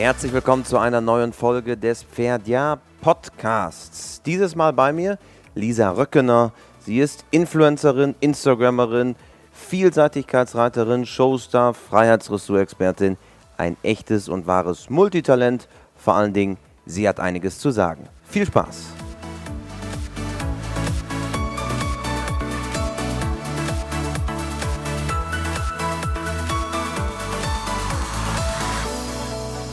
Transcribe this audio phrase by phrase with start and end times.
[0.00, 4.22] Herzlich willkommen zu einer neuen Folge des Pferdjahr Podcasts.
[4.22, 5.18] Dieses Mal bei mir
[5.54, 6.54] Lisa Röckener.
[6.80, 9.14] Sie ist Influencerin, Instagrammerin,
[9.52, 13.18] Vielseitigkeitsreiterin, Showstar, Freiheitsressortexpertin,
[13.58, 15.68] ein echtes und wahres Multitalent.
[15.96, 16.56] Vor allen Dingen,
[16.86, 18.08] sie hat einiges zu sagen.
[18.24, 18.99] Viel Spaß!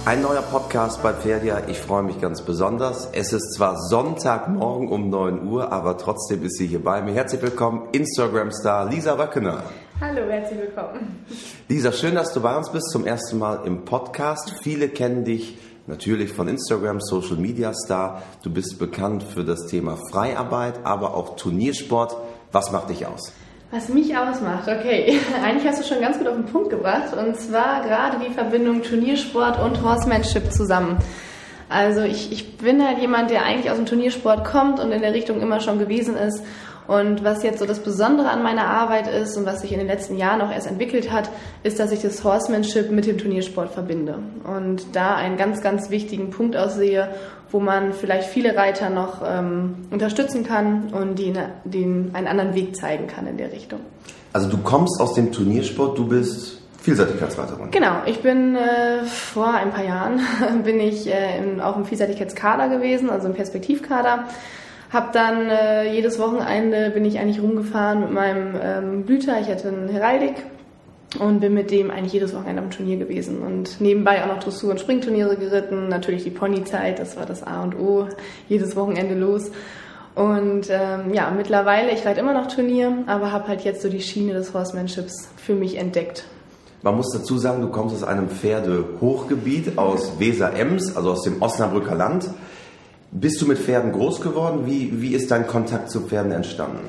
[0.08, 1.64] Ein neuer Podcast bei Pferdia.
[1.68, 3.10] Ich freue mich ganz besonders.
[3.12, 7.12] Es ist zwar Sonntagmorgen um 9 Uhr, aber trotzdem ist sie hier bei mir.
[7.14, 9.64] Herzlich willkommen, Instagram-Star Lisa Röckener.
[10.00, 11.26] Hallo, herzlich willkommen.
[11.68, 14.54] Lisa, schön, dass du bei uns bist, zum ersten Mal im Podcast.
[14.64, 15.58] Viele kennen dich
[15.88, 18.22] natürlich von Instagram, Social Media Star.
[18.44, 22.16] Du bist bekannt für das Thema Freiarbeit, aber auch Turniersport.
[22.54, 23.34] Was macht dich aus?
[23.70, 25.20] Was mich ausmacht, okay.
[25.44, 27.14] Eigentlich hast du schon ganz gut auf den Punkt gebracht.
[27.14, 30.98] Und zwar gerade die Verbindung Turniersport und Horsemanship zusammen.
[31.68, 35.14] Also ich, ich bin halt jemand, der eigentlich aus dem Turniersport kommt und in der
[35.14, 36.42] Richtung immer schon gewesen ist.
[36.88, 39.88] Und was jetzt so das Besondere an meiner Arbeit ist und was sich in den
[39.88, 41.30] letzten Jahren auch erst entwickelt hat,
[41.64, 44.20] ist, dass ich das Horsemanship mit dem Turniersport verbinde.
[44.46, 47.10] Und da einen ganz, ganz wichtigen Punkt aussehe,
[47.52, 52.76] wo man vielleicht viele Reiter noch ähm, unterstützen kann und die, denen einen anderen Weg
[52.76, 53.80] zeigen kann in der Richtung.
[54.34, 57.72] Also du kommst aus dem Turniersport, du bist Vielseitigkeitsreiterin.
[57.72, 60.22] Genau, ich bin äh, vor ein paar Jahren
[60.64, 64.26] bin ich äh, in, auch im Vielseitigkeitskader gewesen, also im Perspektivkader.
[64.92, 69.40] Hab dann äh, jedes Wochenende bin ich eigentlich rumgefahren mit meinem ähm, Blüter.
[69.42, 70.36] Ich hatte einen Heraldik
[71.20, 74.72] und bin mit dem eigentlich jedes Wochenende am Turnier gewesen und nebenbei auch noch Dressur-
[74.72, 78.08] und Springturniere geritten, natürlich die Ponyzeit, das war das A und O,
[78.50, 79.52] jedes Wochenende los.
[80.16, 84.02] Und ähm, ja, mittlerweile, ich reite immer noch Turnier, aber habe halt jetzt so die
[84.02, 86.26] Schiene des Horsemanships für mich entdeckt.
[86.82, 91.96] Man muss dazu sagen, du kommst aus einem Pferdehochgebiet aus Weser-Ems, also aus dem Osnabrücker
[91.96, 92.30] Land.
[93.12, 94.66] Bist du mit Pferden groß geworden?
[94.66, 96.80] Wie, wie ist dein Kontakt zu Pferden entstanden?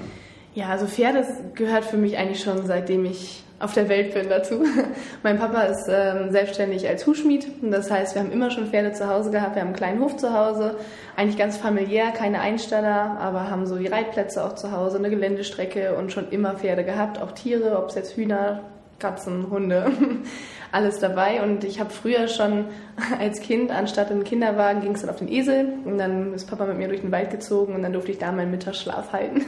[0.55, 1.25] Ja, also Pferde
[1.55, 4.65] gehört für mich eigentlich schon seitdem ich auf der Welt bin dazu.
[5.23, 7.47] mein Papa ist ähm, selbstständig als Hufschmied.
[7.63, 9.57] Das heißt, wir haben immer schon Pferde zu Hause gehabt.
[9.57, 10.77] Wir haben einen kleinen Hof zu Hause.
[11.17, 15.97] Eigentlich ganz familiär, keine Einsteller, aber haben so die Reitplätze auch zu Hause, eine Geländestrecke
[15.97, 17.21] und schon immer Pferde gehabt.
[17.21, 18.61] Auch Tiere, ob es jetzt Hühner,
[19.01, 19.91] Katzen, Hunde,
[20.73, 21.43] alles dabei.
[21.43, 22.67] Und ich habe früher schon
[23.19, 25.73] als Kind, anstatt in den Kinderwagen, ging es dann auf den Esel.
[25.85, 28.31] Und dann ist Papa mit mir durch den Wald gezogen und dann durfte ich da
[28.31, 29.45] meinen Mittagsschlaf halten.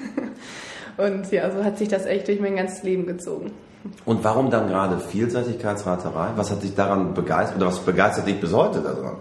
[0.97, 3.53] Und ja, so hat sich das echt durch mein ganzes Leben gezogen.
[4.04, 6.32] Und warum dann gerade Vielseitigkeitsraterei?
[6.36, 9.16] Was hat dich daran begeistert oder was begeistert dich bis heute daran?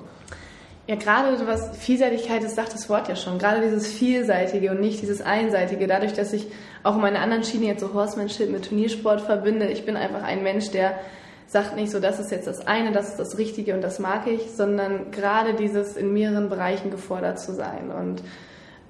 [0.88, 3.38] Ja, gerade was Vielseitigkeit ist, sagt das Wort ja schon.
[3.38, 5.86] Gerade dieses Vielseitige und nicht dieses Einseitige.
[5.86, 6.48] Dadurch, dass ich
[6.84, 9.68] auch in meiner anderen Schiene jetzt so Horsemanship mit Turniersport verbinde.
[9.68, 10.96] Ich bin einfach ein Mensch, der
[11.46, 14.28] sagt nicht so, das ist jetzt das eine, das ist das Richtige und das mag
[14.28, 17.92] ich, sondern gerade dieses in mehreren Bereichen gefordert zu sein.
[17.92, 18.24] Und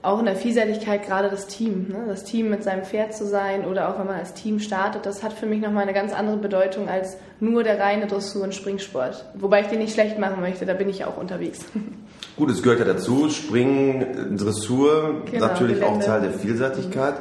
[0.02, 1.88] auch in der Vielseitigkeit gerade das Team.
[1.90, 2.06] Ne?
[2.08, 5.24] Das Team mit seinem Pferd zu sein oder auch wenn man als Team startet, das
[5.24, 9.26] hat für mich nochmal eine ganz andere Bedeutung als nur der reine Dressur- und Springsport.
[9.36, 11.66] Wobei ich den nicht schlecht machen möchte, da bin ich auch unterwegs.
[12.38, 16.00] Gut, es gehört ja dazu, Springen, Dressur, genau, natürlich Gelände.
[16.00, 17.16] auch Teil der Vielseitigkeit.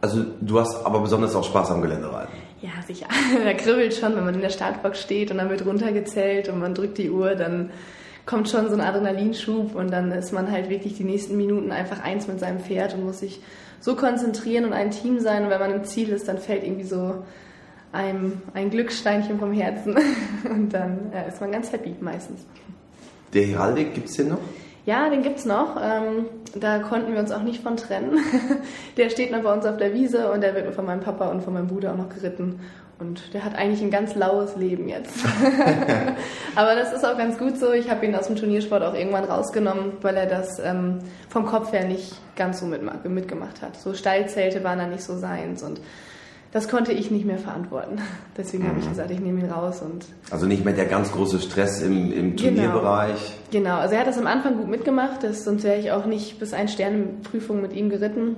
[0.00, 2.34] Also du hast aber besonders auch Spaß am Geländereiten.
[2.60, 3.06] Ja, sicher.
[3.44, 6.74] da kribbelt schon, wenn man in der Startbox steht und dann wird runtergezählt und man
[6.74, 7.70] drückt die Uhr, dann
[8.26, 12.02] kommt schon so ein Adrenalinschub und dann ist man halt wirklich die nächsten Minuten einfach
[12.02, 13.40] eins mit seinem Pferd und muss sich
[13.80, 15.44] so konzentrieren und ein Team sein.
[15.44, 17.22] Und wenn man im Ziel ist, dann fällt irgendwie so
[17.92, 19.96] einem ein Glückssteinchen vom Herzen
[20.50, 22.46] und dann ja, ist man ganz happy meistens.
[23.32, 24.38] Der Heraldik, gibt es den noch?
[24.86, 25.76] Ja, den gibt's noch.
[25.80, 28.18] Ähm, da konnten wir uns auch nicht von trennen.
[28.96, 31.42] der steht noch bei uns auf der Wiese und der wird von meinem Papa und
[31.42, 32.60] von meinem Bruder auch noch geritten.
[32.98, 35.24] Und der hat eigentlich ein ganz laues Leben jetzt.
[36.54, 37.72] Aber das ist auch ganz gut so.
[37.72, 41.72] Ich habe ihn aus dem Turniersport auch irgendwann rausgenommen, weil er das ähm, vom Kopf
[41.72, 43.76] her nicht ganz so mitgemacht hat.
[43.76, 45.80] So Steilzelte waren da nicht so seins und
[46.54, 47.98] das konnte ich nicht mehr verantworten.
[48.38, 48.68] Deswegen mhm.
[48.68, 48.90] habe ich mhm.
[48.90, 49.82] gesagt, ich nehme ihn raus.
[49.82, 52.42] und Also nicht mehr der ganz große Stress im, im genau.
[52.42, 53.34] Turnierbereich.
[53.50, 53.64] Genau.
[53.70, 56.38] genau, also er hat das am Anfang gut mitgemacht, das, sonst wäre ich auch nicht
[56.38, 58.36] bis ein Sternenprüfung mit ihm geritten.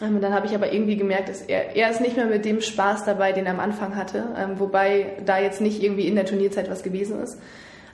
[0.00, 2.60] Ähm, dann habe ich aber irgendwie gemerkt, dass er, er ist nicht mehr mit dem
[2.60, 6.26] Spaß dabei, den er am Anfang hatte, ähm, wobei da jetzt nicht irgendwie in der
[6.26, 7.40] Turnierzeit was gewesen ist.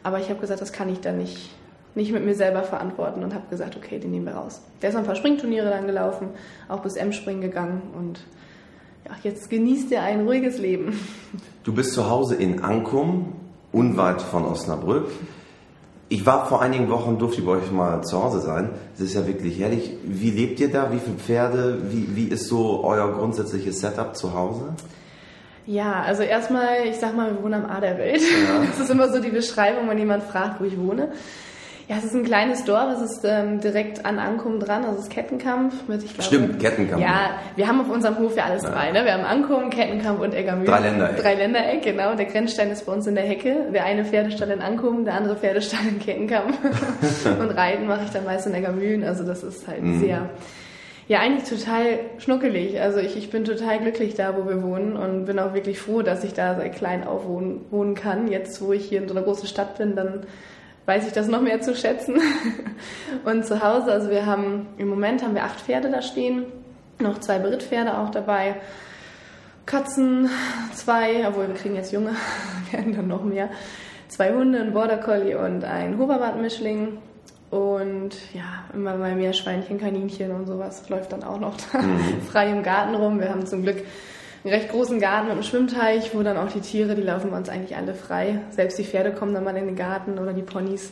[0.02, 1.50] Aber ich habe gesagt, das kann ich dann nicht,
[1.94, 4.60] nicht mit mir selber verantworten und habe gesagt, okay, den nehmen wir raus.
[4.82, 6.28] Der ist ein paar Springturniere dann gelaufen,
[6.68, 8.20] auch bis M-Springen gegangen und
[9.04, 10.98] ja, jetzt genießt er ein ruhiges Leben.
[11.62, 13.34] Du bist zu Hause in Ankum,
[13.72, 15.08] unweit von Osnabrück.
[16.08, 18.70] Ich war vor einigen Wochen, durfte ich bei euch mal zu Hause sein.
[18.94, 19.90] Es ist ja wirklich herrlich.
[20.04, 20.92] Wie lebt ihr da?
[20.92, 21.78] Wie viele Pferde?
[21.90, 24.74] Wie, wie ist so euer grundsätzliches Setup zu Hause?
[25.66, 28.20] Ja, also erstmal, ich sag mal, wir wohnen am A der Welt.
[28.20, 28.64] Ja.
[28.70, 31.08] Das ist immer so die Beschreibung, wenn jemand fragt, wo ich wohne.
[31.88, 35.04] Ja, es ist ein kleines Dorf, es ist ähm, direkt an Ankum dran, also es
[35.04, 36.22] ist Kettenkampf mit, ich glaube.
[36.22, 37.02] Stimmt, Kettenkampf.
[37.02, 38.70] Ja, wir haben auf unserem Hof ja alles ja.
[38.70, 39.04] drei, ne?
[39.04, 40.66] Wir haben Ankum, Kettenkampf und Eggermühl.
[40.66, 41.16] Drei Ländereck.
[41.18, 42.14] Drei Ländereck, genau.
[42.14, 43.68] Der Grenzstein ist bei uns in der Hecke.
[43.74, 46.56] Der eine Pferdestall in Ankum, der andere Pferdestall in Kettenkampf.
[47.38, 50.00] und Reiten mache ich dann meist in Eggermühlen, also das ist halt mhm.
[50.00, 50.30] sehr
[51.06, 52.80] ja, eigentlich total schnuckelig.
[52.80, 56.00] Also ich, ich bin total glücklich da, wo wir wohnen und bin auch wirklich froh,
[56.00, 58.28] dass ich da seit klein auf wohnen, wohnen kann.
[58.28, 60.26] Jetzt, wo ich hier in so einer großen Stadt bin, dann
[60.86, 62.20] weiß ich das noch mehr zu schätzen.
[63.24, 66.44] und zu Hause, also wir haben, im Moment haben wir acht Pferde da stehen,
[67.00, 68.56] noch zwei Berittpferde auch dabei.
[69.66, 70.28] Katzen,
[70.74, 72.14] zwei, obwohl wir kriegen jetzt Junge,
[72.70, 73.48] werden dann noch mehr.
[74.08, 76.98] Zwei Hunde, ein Border Collie und ein Hoverwart-Mischling
[77.50, 82.20] und ja, immer mal Meerschweinchen, Kaninchen und sowas läuft dann auch noch da mhm.
[82.30, 83.20] frei im Garten rum.
[83.20, 83.84] Wir haben zum Glück
[84.44, 87.36] einen recht großen Garten mit einem Schwimmteich, wo dann auch die Tiere, die laufen bei
[87.38, 88.40] uns eigentlich alle frei.
[88.50, 90.90] Selbst die Pferde kommen dann mal in den Garten oder die Ponys.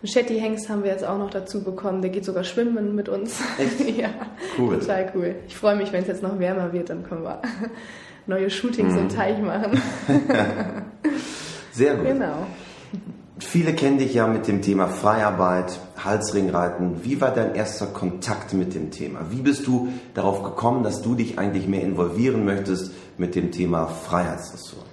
[0.00, 2.00] Einen Shetty-Hengst haben wir jetzt auch noch dazu bekommen.
[2.00, 3.40] Der geht sogar schwimmen mit uns.
[3.58, 3.96] Echt?
[3.98, 4.08] ja,
[4.58, 4.78] cool.
[4.78, 5.34] total cool.
[5.48, 7.42] Ich freue mich, wenn es jetzt noch wärmer wird, dann können wir
[8.26, 9.00] neue Shootings mhm.
[9.00, 9.82] im Teich machen.
[11.72, 12.06] Sehr gut.
[12.06, 12.46] Genau.
[13.38, 17.04] Viele kennen dich ja mit dem Thema Freiarbeit, Halsringreiten.
[17.04, 19.26] Wie war dein erster Kontakt mit dem Thema?
[19.30, 23.86] Wie bist du darauf gekommen, dass du dich eigentlich mehr involvieren möchtest mit dem Thema
[23.86, 24.84] Freiheitsdressur?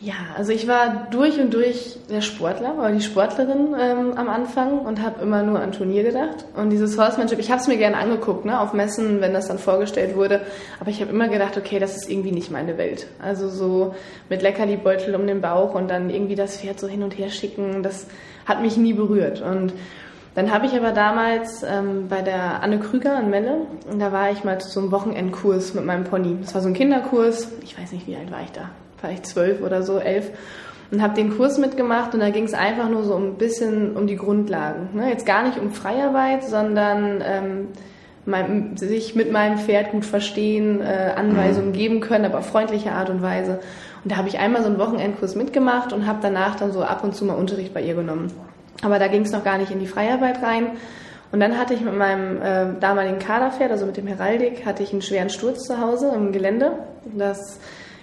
[0.00, 4.78] Ja, also ich war durch und durch der Sportler, war die Sportlerin ähm, am Anfang
[4.78, 6.44] und habe immer nur an Turnier gedacht.
[6.54, 9.58] Und dieses Horsemanship, ich habe es mir gerne angeguckt, ne, auf Messen, wenn das dann
[9.58, 10.42] vorgestellt wurde.
[10.78, 13.08] Aber ich habe immer gedacht, okay, das ist irgendwie nicht meine Welt.
[13.20, 13.96] Also so
[14.28, 17.82] mit Leckerlibeutel um den Bauch und dann irgendwie das Pferd so hin und her schicken,
[17.82, 18.06] das
[18.46, 19.42] hat mich nie berührt.
[19.42, 19.72] Und
[20.34, 24.30] dann habe ich aber damals ähm, bei der Anne Krüger in Melle, und da war
[24.30, 26.36] ich mal zu so einem Wochenendkurs mit meinem Pony.
[26.40, 29.62] Das war so ein Kinderkurs, ich weiß nicht, wie alt war ich da, vielleicht zwölf
[29.62, 30.30] oder so, elf.
[30.90, 34.06] Und habe den Kurs mitgemacht und da ging es einfach nur so ein bisschen um
[34.06, 34.88] die Grundlagen.
[34.94, 35.10] Ne?
[35.10, 37.68] Jetzt gar nicht um Freiarbeit, sondern ähm,
[38.24, 43.10] mein, sich mit meinem Pferd gut verstehen, äh, Anweisungen geben können, aber auf freundliche Art
[43.10, 43.60] und Weise.
[44.04, 47.02] Und da habe ich einmal so einen Wochenendkurs mitgemacht und habe danach dann so ab
[47.04, 48.30] und zu mal Unterricht bei ihr genommen.
[48.82, 50.72] Aber da ging es noch gar nicht in die Freiarbeit rein.
[51.30, 54.92] Und dann hatte ich mit meinem äh, damaligen Kaderpferd, also mit dem Heraldik, hatte ich
[54.92, 56.72] einen schweren Sturz zu Hause im Gelände.
[57.04, 57.58] Das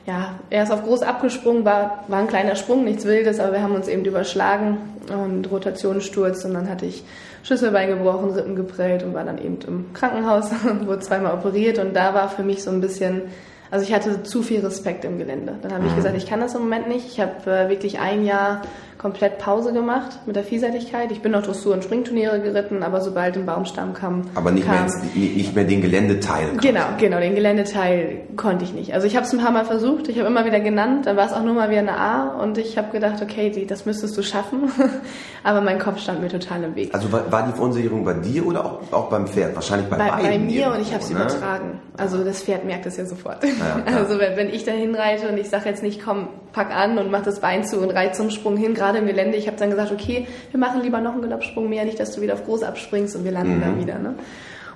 [0.06, 3.62] ja, er ist auf groß abgesprungen, war, war ein kleiner Sprung, nichts Wildes, aber wir
[3.62, 4.77] haben uns eben überschlagen
[5.12, 7.04] und Rotationssturz und dann hatte ich
[7.44, 11.95] Schlüsselbein gebrochen, Rippen geprellt und war dann eben im Krankenhaus und wurde zweimal operiert und
[11.95, 13.24] da war für mich so ein bisschen,
[13.72, 15.56] also ich hatte zu viel Respekt im Gelände.
[15.62, 15.95] Dann habe ich mhm.
[15.95, 17.07] gesagt, ich kann das im Moment nicht.
[17.07, 18.62] Ich habe äh, wirklich ein Jahr
[18.98, 21.12] komplett Pause gemacht mit der Vielseitigkeit.
[21.12, 24.22] Ich bin noch Dressur- und Springturniere geritten, aber sobald ein Baumstamm kam.
[24.36, 26.58] Aber nicht, kam, mehr, nicht mehr den Geländeteil.
[26.62, 28.94] Genau, genau, den Geländeteil konnte ich nicht.
[28.94, 31.26] Also ich habe es ein paar Mal versucht, ich habe immer wieder genannt, dann war
[31.26, 34.18] es auch nur mal wie eine A und ich habe gedacht, okay, die, das müsstest
[34.18, 34.72] du schaffen.
[35.44, 36.94] aber mein Kopf stand mir total im Weg.
[36.94, 39.56] Also war, war die Verunsicherung bei dir oder auch, auch beim Pferd?
[39.56, 40.30] Wahrscheinlich bei, bei beiden.
[40.30, 41.18] Bei mir und ich habe es ne?
[41.18, 41.80] übertragen.
[41.98, 43.44] Also das Pferd merkt es ja sofort.
[43.44, 46.98] Ja, also wenn, wenn ich da hinreite und ich sage jetzt nicht, komm, pack an
[46.98, 49.58] und mach das Bein zu und reite zum Sprung hin, gerade im Gelände, ich habe
[49.58, 52.46] dann gesagt, okay, wir machen lieber noch einen Galoppsprung mehr, nicht, dass du wieder auf
[52.46, 53.62] groß abspringst und wir landen mhm.
[53.62, 54.00] dann wieder.
[54.00, 54.16] Ne?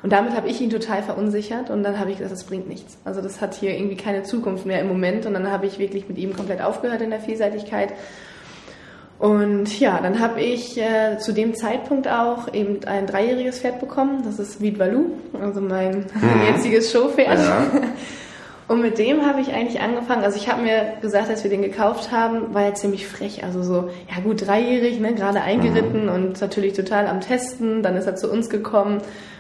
[0.01, 2.97] Und damit habe ich ihn total verunsichert und dann habe ich gesagt, das bringt nichts.
[3.03, 6.07] Also das hat hier irgendwie keine Zukunft mehr im Moment und dann habe ich wirklich
[6.07, 7.93] mit ihm komplett aufgehört in der Vielseitigkeit.
[9.19, 14.21] Und ja, dann habe ich äh, zu dem Zeitpunkt auch eben ein dreijähriges Pferd bekommen.
[14.23, 15.11] Das ist Vite Valou,
[15.41, 16.47] also mein mhm.
[16.47, 17.37] jetziges Showpferd.
[17.37, 17.67] Ja.
[18.69, 20.23] Und mit dem habe ich eigentlich angefangen.
[20.23, 23.43] Also ich habe mir gesagt, als wir den gekauft haben, war er ziemlich frech.
[23.43, 26.09] Also so, ja gut, dreijährig, ne, gerade eingeritten mhm.
[26.09, 27.81] und natürlich total am Testen.
[27.81, 28.99] Dann ist er zu uns gekommen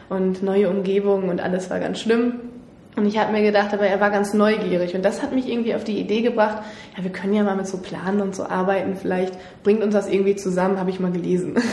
[0.09, 2.39] und neue Umgebung und alles war ganz schlimm.
[2.95, 5.75] Und ich habe mir gedacht, aber er war ganz neugierig und das hat mich irgendwie
[5.75, 6.63] auf die Idee gebracht,
[6.97, 10.09] ja, wir können ja mal mit so Planen und so arbeiten, vielleicht bringt uns das
[10.09, 11.55] irgendwie zusammen, habe ich mal gelesen.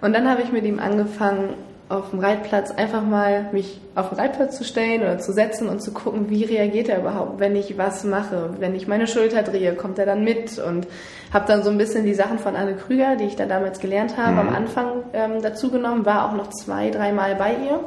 [0.00, 1.54] Und dann habe ich mit ihm angefangen,
[1.88, 5.80] auf dem Reitplatz einfach mal mich auf den Reitplatz zu stellen oder zu setzen und
[5.80, 8.50] zu gucken, wie reagiert er überhaupt, wenn ich was mache.
[8.58, 10.86] Wenn ich meine Schulter drehe, kommt er dann mit und
[11.32, 14.18] habe dann so ein bisschen die Sachen von Anne Krüger, die ich da damals gelernt
[14.18, 14.38] habe, mhm.
[14.38, 17.80] am Anfang ähm, dazu genommen, war auch noch zwei, dreimal bei ihr.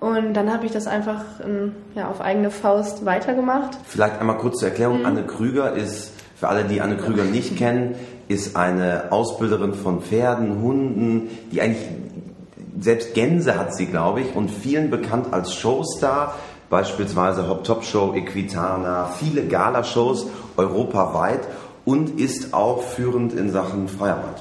[0.00, 3.78] Und dann habe ich das einfach in, ja, auf eigene Faust weitergemacht.
[3.84, 5.00] Vielleicht einmal kurz zur Erklärung.
[5.00, 5.06] Mhm.
[5.06, 7.94] Anne Krüger ist, für alle, die Anne Krüger nicht kennen,
[8.26, 11.86] ist eine Ausbilderin von Pferden, Hunden, die eigentlich
[12.82, 16.34] selbst Gänse hat sie, glaube ich, und vielen bekannt als Showstar,
[16.70, 21.40] beispielsweise Hop Top Show, Equitana, viele Galashows europaweit
[21.84, 24.34] und ist auch führend in Sachen Feuerwehr.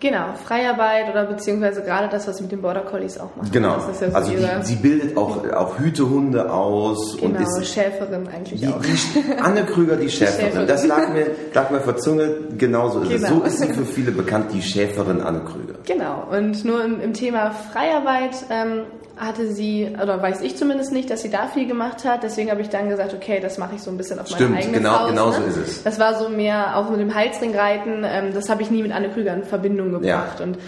[0.00, 3.50] Genau, Freiarbeit oder beziehungsweise gerade das, was sie mit den Border Collies auch machen.
[3.50, 3.76] Genau.
[3.78, 8.60] Ja so also die, sie bildet auch, auch Hütehunde aus genau, und ist Schäferin eigentlich
[8.60, 8.80] die, auch.
[8.80, 10.46] die Anne Krüger, die Schäferin.
[10.46, 10.66] Schäferin.
[10.68, 13.22] Das lag mir, lag mir vor Zunge, genauso ist es.
[13.24, 13.40] Genau.
[13.40, 15.74] So ist sie für viele bekannt, die Schäferin Anne Krüger.
[15.84, 18.82] Genau, und nur im, im Thema Freiarbeit ähm,
[19.18, 22.22] hatte sie, oder weiß ich zumindest nicht, dass sie da viel gemacht hat.
[22.22, 24.62] Deswegen habe ich dann gesagt, okay, das mache ich so ein bisschen auf Stimmt, meine
[24.62, 25.10] eigene genau- Faust.
[25.10, 25.34] genau ne?
[25.34, 25.82] so ist es.
[25.82, 29.10] Das war so mehr, auch mit dem Halsringreiten, ähm, das habe ich nie mit Anne
[29.10, 30.40] Krüger in Verbindung gebracht.
[30.40, 30.58] Und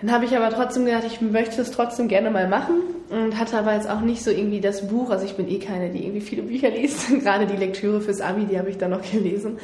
[0.00, 2.76] dann habe ich aber trotzdem gedacht, ich möchte es trotzdem gerne mal machen
[3.10, 5.90] und hatte aber jetzt auch nicht so irgendwie das Buch, also ich bin eh keine,
[5.90, 9.02] die irgendwie viele Bücher liest, gerade die Lektüre fürs Abi, die habe ich dann noch
[9.02, 9.58] gelesen.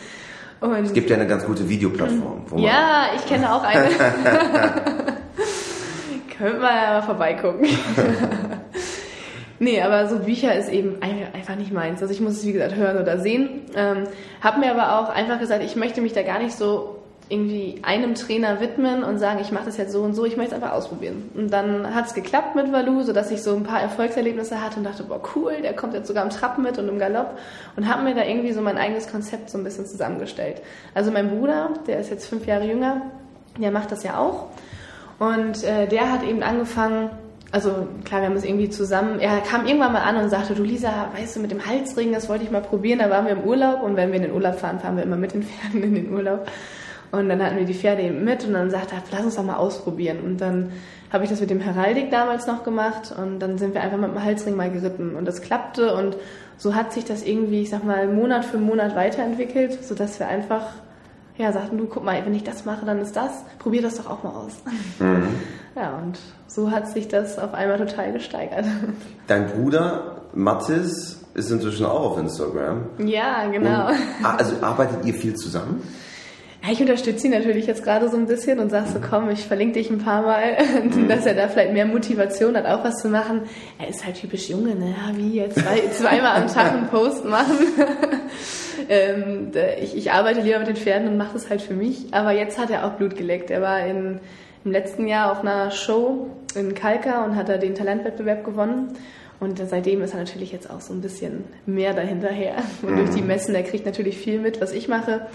[0.61, 2.45] Und Es gibt ja eine ganz gute Videoplattform.
[2.51, 3.89] Man- ja, ich kenne auch eine.
[6.39, 7.67] Können wir ja mal vorbeigucken.
[9.59, 12.03] nee, aber so Bücher ist eben ein- einfach nicht meins.
[12.03, 13.63] Also ich muss es, wie gesagt, hören oder sehen.
[13.75, 14.05] Ähm,
[14.43, 16.96] hab mir aber auch einfach gesagt, ich möchte mich da gar nicht so
[17.29, 20.55] irgendwie einem Trainer widmen und sagen, ich mache das jetzt so und so, ich möchte
[20.55, 21.29] es einfach ausprobieren.
[21.35, 24.85] Und dann hat es geklappt mit Valu, sodass ich so ein paar Erfolgserlebnisse hatte und
[24.85, 27.37] dachte, boah cool, der kommt jetzt sogar im Trab mit und im Galopp
[27.77, 30.63] und habe mir da irgendwie so mein eigenes Konzept so ein bisschen zusammengestellt.
[30.95, 33.03] Also mein Bruder, der ist jetzt fünf Jahre jünger,
[33.59, 34.47] der macht das ja auch
[35.19, 37.11] und äh, der hat eben angefangen,
[37.51, 40.63] also klar, wir haben es irgendwie zusammen, er kam irgendwann mal an und sagte, du
[40.63, 43.43] Lisa, weißt du, mit dem Halsring, das wollte ich mal probieren, da waren wir im
[43.43, 45.95] Urlaub und wenn wir in den Urlaub fahren, fahren wir immer mit den Pferden in
[45.95, 46.47] den Urlaub.
[47.13, 49.45] Und dann hatten wir die Pferde eben mit und dann sagte er, lass uns doch
[49.45, 50.19] mal ausprobieren.
[50.25, 50.73] Und dann
[51.13, 54.11] habe ich das mit dem Heraldik damals noch gemacht und dann sind wir einfach mit
[54.11, 56.17] dem Halsring mal geritten und das klappte und
[56.59, 60.65] so hat sich das irgendwie, ich sag mal, Monat für Monat weiterentwickelt, sodass wir einfach
[61.39, 64.11] ja, sagten, du guck mal, wenn ich das mache, dann ist das, probier das doch
[64.11, 64.53] auch mal aus.
[65.77, 68.65] Ja, und so hat sich das auf einmal total gesteigert.
[69.27, 72.87] Dein Bruder Mathis ist inzwischen auch auf Instagram.
[72.97, 73.89] Ja, genau.
[73.89, 75.83] Und, ah, also arbeitet ihr viel zusammen?
[76.71, 79.75] Ich unterstütze ihn natürlich jetzt gerade so ein bisschen und sag so, komm, ich verlinke
[79.75, 80.57] dich ein paar Mal,
[81.09, 83.43] dass er da vielleicht mehr Motivation hat, auch was zu machen.
[83.79, 84.95] Er ist halt typisch Junge, ne?
[84.97, 87.57] Ja, wie jetzt zwei, zweimal am Tag einen Post machen.
[88.89, 92.13] ähm, ich, ich arbeite lieber mit den Pferden und mache das halt für mich.
[92.13, 93.51] Aber jetzt hat er auch Blut geleckt.
[93.51, 94.19] Er war in,
[94.65, 98.89] im letzten Jahr auf einer Show in Kalka und hat da den Talentwettbewerb gewonnen.
[99.39, 102.57] Und seitdem ist er natürlich jetzt auch so ein bisschen mehr dahinterher.
[102.83, 105.27] Und durch die Messen, der kriegt natürlich viel mit, was ich mache.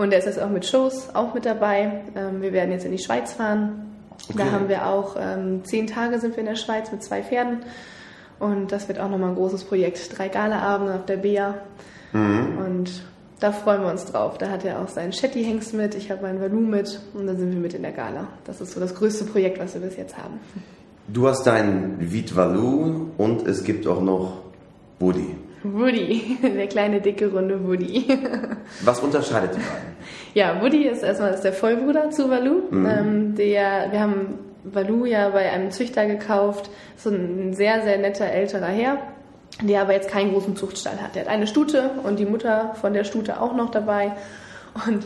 [0.00, 2.02] Und er ist jetzt auch mit Shows auch mit dabei.
[2.16, 3.86] Ähm, wir werden jetzt in die Schweiz fahren.
[4.34, 4.52] Da Okay.
[4.52, 7.58] haben wir auch ähm, zehn Tage sind wir in der Schweiz mit zwei Pferden.
[8.38, 10.16] Und das wird auch nochmal ein großes Projekt.
[10.16, 11.54] Drei Galaabende auf der Bea.
[12.12, 13.02] Und
[13.40, 14.38] da freuen wir uns drauf.
[14.38, 17.52] Da hat er auch seinen Shetty-Hengst mit, ich habe meinen Valu mit und dann sind
[17.52, 18.26] wir mit in der Gala.
[18.44, 20.40] Das ist so das größte Projekt, was wir bis jetzt haben.
[21.08, 24.38] Du hast deinen Vitvalu und es gibt auch noch
[24.98, 25.36] Woody.
[25.62, 28.06] Woody, der kleine, dicke, runde Woody.
[28.84, 29.96] Was unterscheidet die beiden?
[30.34, 32.62] Ja, Woody ist erstmal ist der Vollbruder zu Valu.
[32.72, 38.26] Ähm, der, wir haben Valu ja bei einem Züchter gekauft, so ein sehr, sehr netter
[38.26, 38.98] älterer Herr,
[39.62, 41.14] der aber jetzt keinen großen Zuchtstall hat.
[41.14, 44.12] Der hat eine Stute und die Mutter von der Stute auch noch dabei.
[44.86, 45.04] Und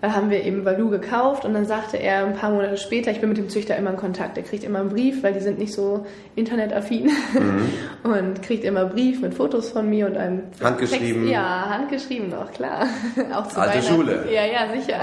[0.00, 3.20] da haben wir eben Valu gekauft und dann sagte er ein paar Monate später, ich
[3.20, 4.36] bin mit dem Züchter immer in Kontakt.
[4.36, 7.10] Der kriegt immer einen Brief, weil die sind nicht so internetaffin
[8.02, 11.22] und kriegt immer einen Brief mit Fotos von mir und einem Handgeschrieben?
[11.22, 11.32] Text.
[11.32, 12.86] Ja, handgeschrieben noch, klar.
[13.34, 13.82] Auch zu Alte.
[13.82, 14.26] Schule.
[14.32, 15.00] Ja, ja, sicher.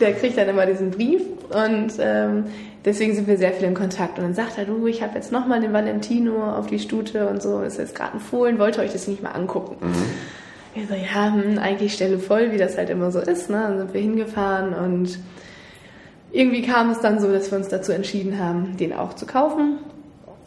[0.00, 2.44] Der kriegt dann immer diesen Brief und ähm,
[2.84, 4.18] deswegen sind wir sehr viel in Kontakt.
[4.18, 7.42] Und dann sagt er, du, ich habe jetzt nochmal den Valentino auf die Stute und
[7.42, 9.76] so, ist jetzt gerade ein Fohlen, wollte euch das nicht mal angucken.
[10.74, 13.50] Wir so, ja, hm, eigentlich Stelle voll, wie das halt immer so ist.
[13.50, 13.56] Ne?
[13.56, 15.18] Dann sind wir hingefahren und
[16.32, 19.78] irgendwie kam es dann so, dass wir uns dazu entschieden haben, den auch zu kaufen.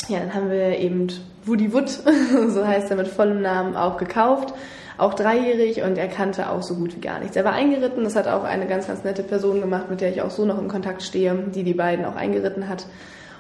[0.08, 1.08] Ja, dann haben wir eben
[1.46, 1.90] Woody Wood,
[2.48, 4.54] so heißt er mit vollem Namen, auch gekauft.
[4.98, 7.36] Auch dreijährig und er kannte auch so gut wie gar nichts.
[7.36, 10.22] Er war eingeritten, das hat auch eine ganz, ganz nette Person gemacht, mit der ich
[10.22, 12.86] auch so noch in Kontakt stehe, die die beiden auch eingeritten hat.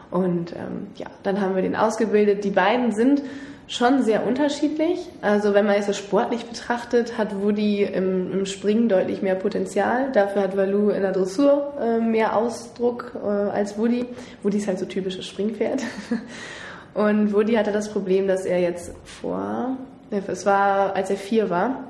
[0.10, 2.44] Und ähm, ja, dann haben wir den ausgebildet.
[2.44, 3.22] Die beiden sind
[3.68, 5.00] schon sehr unterschiedlich.
[5.22, 10.12] Also wenn man es so sportlich betrachtet, hat Woody im, im Springen deutlich mehr Potenzial.
[10.12, 14.06] Dafür hat Valu in der Dressur äh, mehr Ausdruck äh, als Woody.
[14.44, 15.82] Woody ist halt so typisches Springpferd.
[16.94, 19.78] Und Woody hatte das Problem, dass er jetzt vor,
[20.12, 21.88] es war, als er vier war,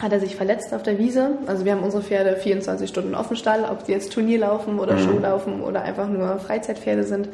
[0.00, 1.38] hat er sich verletzt auf der Wiese.
[1.46, 4.98] Also wir haben unsere Pferde 24 Stunden dem Stall, ob die jetzt Turnier laufen oder
[4.98, 7.28] Show laufen oder einfach nur Freizeitpferde sind.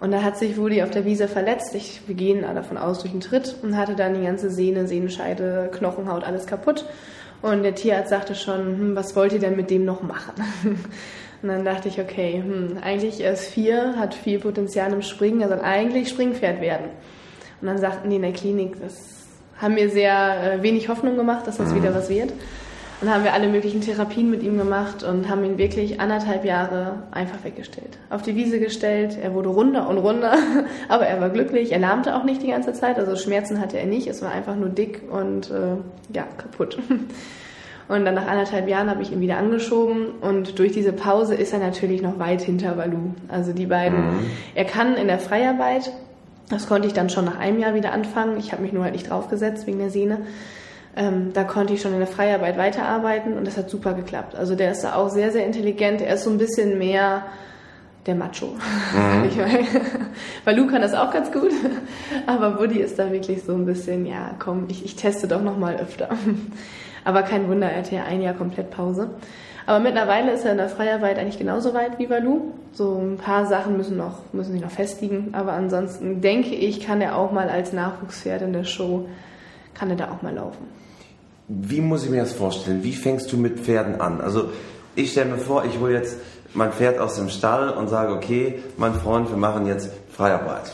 [0.00, 1.74] Und da hat sich Woody auf der Wiese verletzt.
[1.74, 5.70] Ich, wir gehen davon aus durch einen Tritt und hatte dann die ganze Sehne, Sehnenscheide,
[5.72, 6.84] Knochenhaut, alles kaputt.
[7.42, 10.34] Und der Tierarzt sagte schon, hm, was wollt ihr denn mit dem noch machen?
[11.42, 15.42] Und dann dachte ich, okay, hm, eigentlich er ist vier, hat viel Potenzial im Springen,
[15.42, 16.86] er soll eigentlich Springpferd werden.
[17.60, 19.26] Und dann sagten die in der Klinik, das
[19.58, 22.32] haben mir sehr äh, wenig Hoffnung gemacht, dass das wieder was wird.
[23.00, 27.02] Und haben wir alle möglichen Therapien mit ihm gemacht und haben ihn wirklich anderthalb Jahre
[27.10, 27.98] einfach weggestellt.
[28.08, 30.34] Auf die Wiese gestellt, er wurde runder und runder,
[30.88, 33.84] aber er war glücklich, er lahmte auch nicht die ganze Zeit, also Schmerzen hatte er
[33.84, 35.76] nicht, es war einfach nur dick und äh,
[36.14, 36.78] ja, kaputt.
[37.88, 41.52] Und dann nach anderthalb Jahren habe ich ihn wieder angeschoben und durch diese Pause ist
[41.52, 43.12] er natürlich noch weit hinter Valu.
[43.28, 43.98] Also die beiden.
[43.98, 44.30] Mhm.
[44.56, 45.92] Er kann in der Freiarbeit,
[46.48, 48.38] das konnte ich dann schon nach einem Jahr wieder anfangen.
[48.38, 50.18] Ich habe mich nur halt nicht draufgesetzt wegen der Sehne.
[50.96, 54.34] Ähm, da konnte ich schon in der Freiarbeit weiterarbeiten und das hat super geklappt.
[54.34, 56.00] Also der ist da auch sehr, sehr intelligent.
[56.00, 57.24] Er ist so ein bisschen mehr
[58.06, 58.46] der Macho.
[58.46, 59.30] Mhm.
[60.44, 61.50] Weil Lu kann das auch ganz gut,
[62.26, 65.58] aber Woody ist da wirklich so ein bisschen, ja, komm, ich, ich teste doch noch
[65.58, 66.08] mal öfter.
[67.04, 69.10] Aber kein Wunder, er hatte ja ein Jahr komplett Pause.
[69.66, 72.52] Aber mittlerweile ist er in der Freiarbeit eigentlich genauso weit wie Valu.
[72.72, 75.30] So ein paar Sachen müssen noch, müssen sich noch festigen.
[75.32, 79.08] Aber ansonsten denke ich, kann er auch mal als Nachwuchspferd in der Show,
[79.74, 80.66] kann er da auch mal laufen.
[81.48, 82.82] Wie muss ich mir das vorstellen?
[82.82, 84.20] Wie fängst du mit Pferden an?
[84.20, 84.50] Also
[84.94, 86.16] ich stelle mir vor, ich hole jetzt
[86.54, 90.72] mein Pferd aus dem Stall und sage, okay, mein Freund, wir machen jetzt Freiarbeit.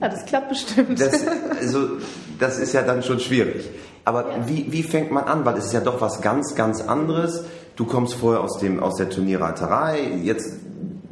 [0.00, 1.00] Ja, das klappt bestimmt.
[1.00, 1.26] Das,
[1.60, 1.98] also,
[2.38, 3.68] das ist ja dann schon schwierig.
[4.04, 4.48] Aber ja.
[4.48, 5.44] wie, wie fängt man an?
[5.44, 7.44] Weil es ist ja doch was ganz, ganz anderes.
[7.76, 10.56] Du kommst vorher aus, dem, aus der Turnierreiterei, jetzt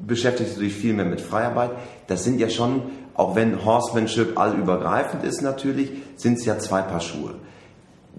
[0.06, 1.70] beschäftigst du dich viel mehr mit Freiarbeit.
[2.06, 2.82] Das sind ja schon,
[3.14, 7.35] auch wenn Horsemanship allübergreifend ist natürlich, sind es ja zwei Paar Schuhe.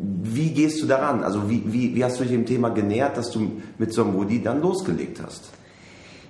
[0.01, 1.24] Wie gehst du daran?
[1.24, 4.13] Also wie, wie, wie hast du dich dem Thema genähert, dass du mit so einem
[4.13, 5.50] Woody dann losgelegt hast?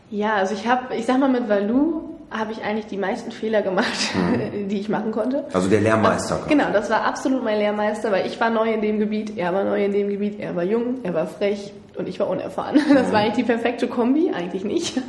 [0.10, 3.62] Ja, also ich habe, ich sag mal, mit Valu habe ich eigentlich die meisten Fehler
[3.62, 4.68] gemacht, mhm.
[4.70, 5.46] die ich machen konnte.
[5.54, 6.38] Also der Lehrmeister.
[6.38, 9.54] Das, genau, das war absolut mein Lehrmeister, weil ich war neu in dem Gebiet, er
[9.54, 12.80] war neu in dem Gebiet, er war jung, er war frech und ich war unerfahren.
[12.94, 13.12] Das mhm.
[13.12, 15.00] war eigentlich die perfekte Kombi, eigentlich nicht.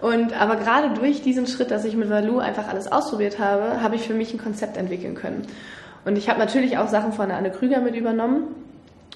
[0.00, 3.96] Und aber gerade durch diesen Schritt, dass ich mit Valu einfach alles ausprobiert habe, habe
[3.96, 5.46] ich für mich ein Konzept entwickeln können.
[6.04, 8.54] Und ich habe natürlich auch Sachen von Anne Krüger mit übernommen.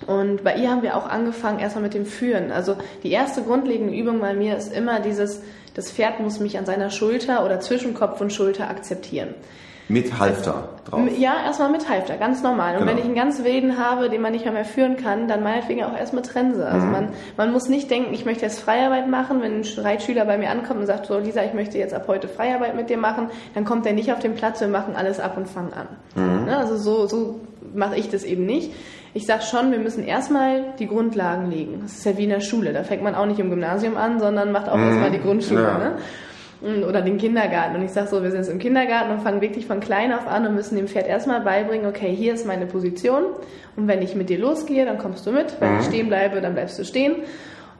[0.06, 2.50] Und bei ihr haben wir auch angefangen erstmal mit dem Führen.
[2.50, 5.42] Also die erste grundlegende Übung bei mir ist immer dieses,
[5.74, 9.34] das Pferd muss mich an seiner Schulter oder zwischen Kopf und Schulter akzeptieren.
[9.88, 11.02] Mit Halfter drauf?
[11.18, 12.74] Ja, erstmal mit Halfter, ganz normal.
[12.74, 12.92] Und genau.
[12.92, 15.84] wenn ich einen ganz wilden habe, den man nicht mehr, mehr führen kann, dann meinetwegen
[15.84, 16.66] auch erst mit Trense.
[16.66, 16.92] Also mhm.
[16.92, 19.42] man, man muss nicht denken, ich möchte jetzt Freiarbeit machen.
[19.42, 22.28] Wenn ein Reitschüler bei mir ankommt und sagt, so Lisa, ich möchte jetzt ab heute
[22.28, 25.36] Freiarbeit mit dir machen, dann kommt er nicht auf den Platz, wir machen alles ab
[25.36, 25.88] und fangen an.
[26.14, 26.46] Mhm.
[26.46, 27.40] Ne, also so, so
[27.74, 28.72] mache ich das eben nicht.
[29.12, 31.80] Ich sage schon, wir müssen erstmal die Grundlagen legen.
[31.82, 32.72] Das ist ja wie in der Schule.
[32.72, 34.88] Da fängt man auch nicht im Gymnasium an, sondern macht auch mhm.
[34.88, 35.62] erstmal die Grundschule.
[35.62, 35.78] Ja.
[35.78, 35.96] Ne?
[36.64, 37.76] Oder den Kindergarten.
[37.76, 40.26] Und ich sage so, wir sind jetzt im Kindergarten und fangen wirklich von klein auf
[40.26, 43.24] an und müssen dem Pferd erstmal beibringen, okay, hier ist meine Position
[43.76, 45.60] und wenn ich mit dir losgehe, dann kommst du mit.
[45.60, 45.80] Wenn mhm.
[45.80, 47.16] ich stehen bleibe, dann bleibst du stehen.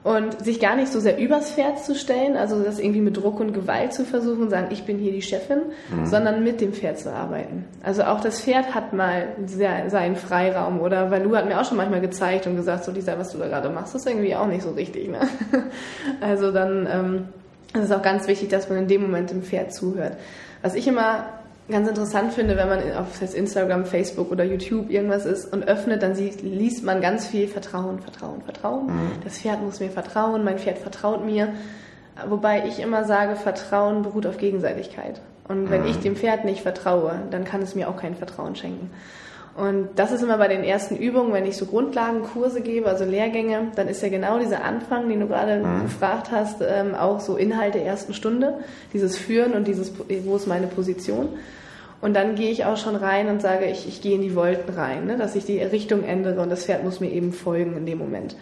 [0.03, 3.40] Und sich gar nicht so sehr übers Pferd zu stellen, also das irgendwie mit Druck
[3.40, 6.05] und Gewalt zu versuchen und sagen, ich bin hier die Chefin, mhm.
[6.05, 7.64] sondern mit dem Pferd zu arbeiten.
[7.83, 12.03] Also auch das Pferd hat mal seinen Freiraum oder Valu hat mir auch schon manchmal
[12.03, 14.73] gezeigt und gesagt, so Lisa, was du da gerade machst, ist irgendwie auch nicht so
[14.73, 15.09] richtig.
[15.09, 15.20] Ne?
[16.20, 17.29] Also dann ähm,
[17.74, 20.16] es ist auch ganz wichtig, dass man in dem Moment dem Pferd zuhört.
[20.62, 21.26] Was ich immer
[21.68, 26.14] ganz interessant finde, wenn man auf Instagram, Facebook oder YouTube irgendwas ist und öffnet, dann
[26.14, 28.87] sieht, liest man ganz viel Vertrauen, Vertrauen, Vertrauen.
[28.87, 29.12] Mhm.
[29.24, 31.52] Das Pferd muss mir vertrauen, mein Pferd vertraut mir.
[32.28, 35.20] Wobei ich immer sage, Vertrauen beruht auf Gegenseitigkeit.
[35.48, 35.88] Und wenn mhm.
[35.88, 38.90] ich dem Pferd nicht vertraue, dann kann es mir auch kein Vertrauen schenken.
[39.57, 43.69] Und das ist immer bei den ersten Übungen, wenn ich so Grundlagenkurse gebe, also Lehrgänge,
[43.77, 45.83] dann ist ja genau dieser Anfang, den du gerade mhm.
[45.83, 48.59] gefragt hast, ähm, auch so Inhalt der ersten Stunde,
[48.93, 49.93] dieses Führen und dieses,
[50.25, 51.29] wo ist meine Position.
[52.01, 54.75] Und dann gehe ich auch schon rein und sage, ich, ich gehe in die Wolken
[54.75, 57.87] rein, ne, dass ich die Richtung ändere und das Pferd muss mir eben folgen in
[57.87, 58.37] dem Moment.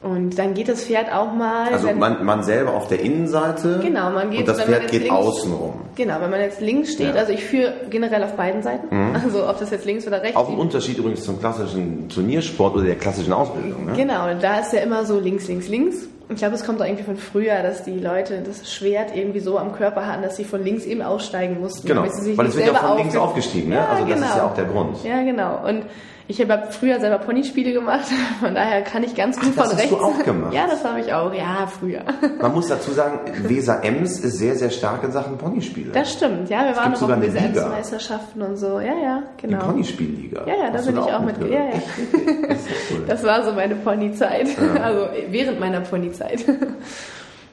[0.00, 1.72] Und dann geht das Pferd auch mal.
[1.72, 3.80] Also man, man selber auf der Innenseite.
[3.82, 4.40] Genau, man geht.
[4.40, 5.74] Und das Pferd geht links, außenrum.
[5.96, 7.20] Genau, wenn man jetzt links steht, ja.
[7.20, 8.94] also ich führe generell auf beiden Seiten.
[8.94, 9.16] Mhm.
[9.16, 10.36] Also ob das jetzt links oder rechts.
[10.36, 13.86] Auch ein Unterschied übrigens zum klassischen Turniersport oder der klassischen Ausbildung.
[13.86, 13.92] Ne?
[13.96, 16.08] Genau, da ist ja immer so links, links, links.
[16.30, 19.58] Ich glaube, es kommt auch irgendwie von früher, dass die Leute das Schwert irgendwie so
[19.58, 21.86] am Körper hatten, dass sie von links eben aussteigen mussten.
[21.86, 23.76] Genau, weil es wird ja von links aufgestiegen, ne?
[23.76, 24.46] Ja, also das ist ja genau.
[24.46, 25.04] auch der Grund.
[25.04, 25.66] Ja, genau.
[25.66, 25.84] Und
[26.30, 28.04] ich habe früher selber Ponyspiele gemacht,
[28.40, 29.90] von daher kann ich ganz gut Ach, von rechts.
[29.90, 30.52] Das hast du auch gemacht?
[30.52, 32.02] Ja, das habe ich auch, ja, früher.
[32.40, 35.92] Man muss dazu sagen, Weser Ems ist sehr, sehr stark in Sachen Ponyspiele.
[35.92, 39.58] Das stimmt, ja, wir waren noch auf Weser Ems Meisterschaften und so, ja, ja, genau.
[39.58, 40.46] Die Ponyspielliga.
[40.46, 41.72] Ja, ja, da bin ich auch mit, ja, ja.
[42.48, 42.58] Das,
[42.90, 43.04] cool.
[43.06, 44.82] das, war so meine Ponyzeit, ja.
[44.82, 46.17] also während meiner Ponyzeit.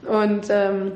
[0.07, 0.91] Und, ähm,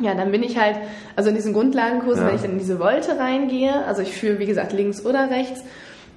[0.00, 0.76] ja, dann bin ich halt,
[1.14, 2.28] also in diesen Grundlagenkursen, ja.
[2.28, 5.62] wenn ich dann in diese Wolte reingehe, also ich führe, wie gesagt, links oder rechts,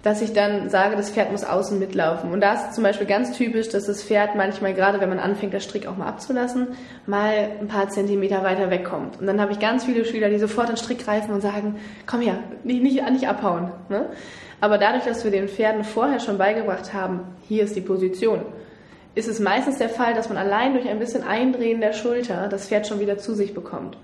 [0.03, 2.31] dass ich dann sage, das Pferd muss außen mitlaufen.
[2.31, 5.53] Und da ist zum Beispiel ganz typisch, dass das Pferd manchmal, gerade wenn man anfängt,
[5.53, 6.69] das Strick auch mal abzulassen,
[7.05, 9.19] mal ein paar Zentimeter weiter wegkommt.
[9.19, 12.21] Und dann habe ich ganz viele Schüler, die sofort den Strick greifen und sagen, komm
[12.21, 13.71] her, nicht, nicht, nicht abhauen.
[13.89, 14.05] Ne?
[14.61, 18.41] Aber dadurch, dass wir den Pferden vorher schon beigebracht haben, hier ist die Position,
[19.17, 22.67] ist es meistens der Fall, dass man allein durch ein bisschen Eindrehen der Schulter das
[22.67, 23.97] Pferd schon wieder zu sich bekommt.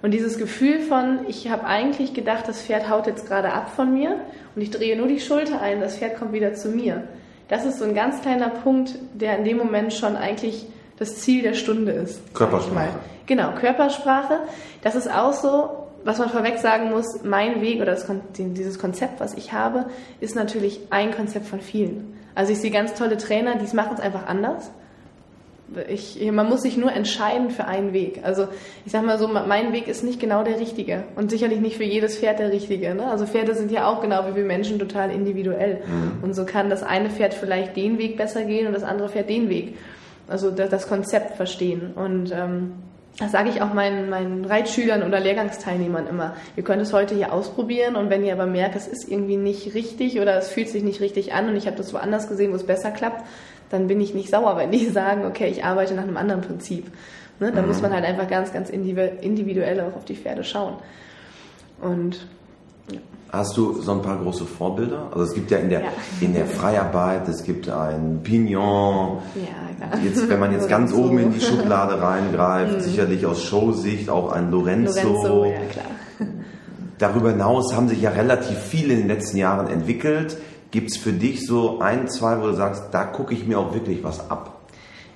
[0.00, 3.92] Und dieses Gefühl von, ich habe eigentlich gedacht, das Pferd haut jetzt gerade ab von
[3.92, 4.20] mir
[4.54, 7.02] und ich drehe nur die Schulter ein, das Pferd kommt wieder zu mir.
[7.48, 10.66] Das ist so ein ganz kleiner Punkt, der in dem Moment schon eigentlich
[10.98, 12.32] das Ziel der Stunde ist.
[12.32, 13.00] Körpersprache.
[13.26, 14.38] Genau, Körpersprache.
[14.82, 19.18] Das ist auch so, was man vorweg sagen muss, mein Weg oder das, dieses Konzept,
[19.18, 19.86] was ich habe,
[20.20, 22.14] ist natürlich ein Konzept von vielen.
[22.34, 24.70] Also ich sehe ganz tolle Trainer, die machen es einfach anders
[25.88, 28.20] ich, man muss sich nur entscheiden für einen Weg.
[28.22, 28.48] Also
[28.84, 31.84] ich sag mal so, mein Weg ist nicht genau der richtige und sicherlich nicht für
[31.84, 32.94] jedes Pferd der richtige.
[32.94, 33.06] Ne?
[33.06, 35.82] Also Pferde sind ja auch genau wie wir Menschen total individuell.
[35.86, 36.22] Mhm.
[36.22, 39.28] Und so kann das eine Pferd vielleicht den Weg besser gehen und das andere Pferd
[39.28, 39.76] den Weg.
[40.28, 41.92] Also das, das Konzept verstehen.
[41.94, 42.74] Und ähm,
[43.18, 46.34] das sage ich auch meinen, meinen Reitschülern oder Lehrgangsteilnehmern immer.
[46.56, 49.74] Ihr könnt es heute hier ausprobieren und wenn ihr aber merkt, es ist irgendwie nicht
[49.74, 52.56] richtig oder es fühlt sich nicht richtig an und ich habe das woanders gesehen, wo
[52.56, 53.24] es besser klappt,
[53.70, 56.86] dann bin ich nicht sauer, wenn die sagen, okay, ich arbeite nach einem anderen Prinzip.
[57.38, 57.52] Ne?
[57.52, 57.68] Da mhm.
[57.68, 60.74] muss man halt einfach ganz, ganz individuell auch auf die Pferde schauen.
[61.80, 62.26] Und.
[63.34, 65.08] Hast du so ein paar große Vorbilder?
[65.10, 65.88] Also es gibt ja in der, ja.
[66.20, 69.18] in der Freiarbeit, es gibt ein Pignon.
[69.34, 70.04] Ja, klar.
[70.04, 72.80] Jetzt, wenn man jetzt ganz oben in die Schublade reingreift, mhm.
[72.80, 75.00] sicherlich aus Showsicht auch ein Lorenzo.
[75.02, 76.28] Lorenzo, ja klar.
[76.98, 80.36] Darüber hinaus haben sich ja relativ viele in den letzten Jahren entwickelt.
[80.70, 83.74] Gibt es für dich so ein, zwei, wo du sagst, da gucke ich mir auch
[83.74, 84.53] wirklich was ab?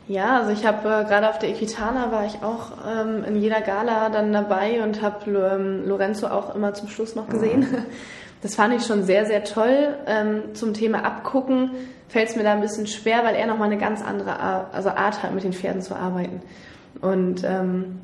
[0.08, 3.60] Ja, also ich habe äh, gerade auf der Equitana war ich auch ähm, in jeder
[3.60, 7.60] Gala dann dabei und habe ähm, Lorenzo auch immer zum Schluss noch gesehen.
[7.60, 7.86] Mhm.
[8.40, 9.96] Das fand ich schon sehr, sehr toll.
[10.06, 11.72] Ähm, zum Thema Abgucken
[12.06, 14.90] fällt es mir da ein bisschen schwer, weil er nochmal eine ganz andere Art, also
[14.90, 16.40] Art hat, mit den Pferden zu arbeiten.
[17.00, 17.98] Und ähm,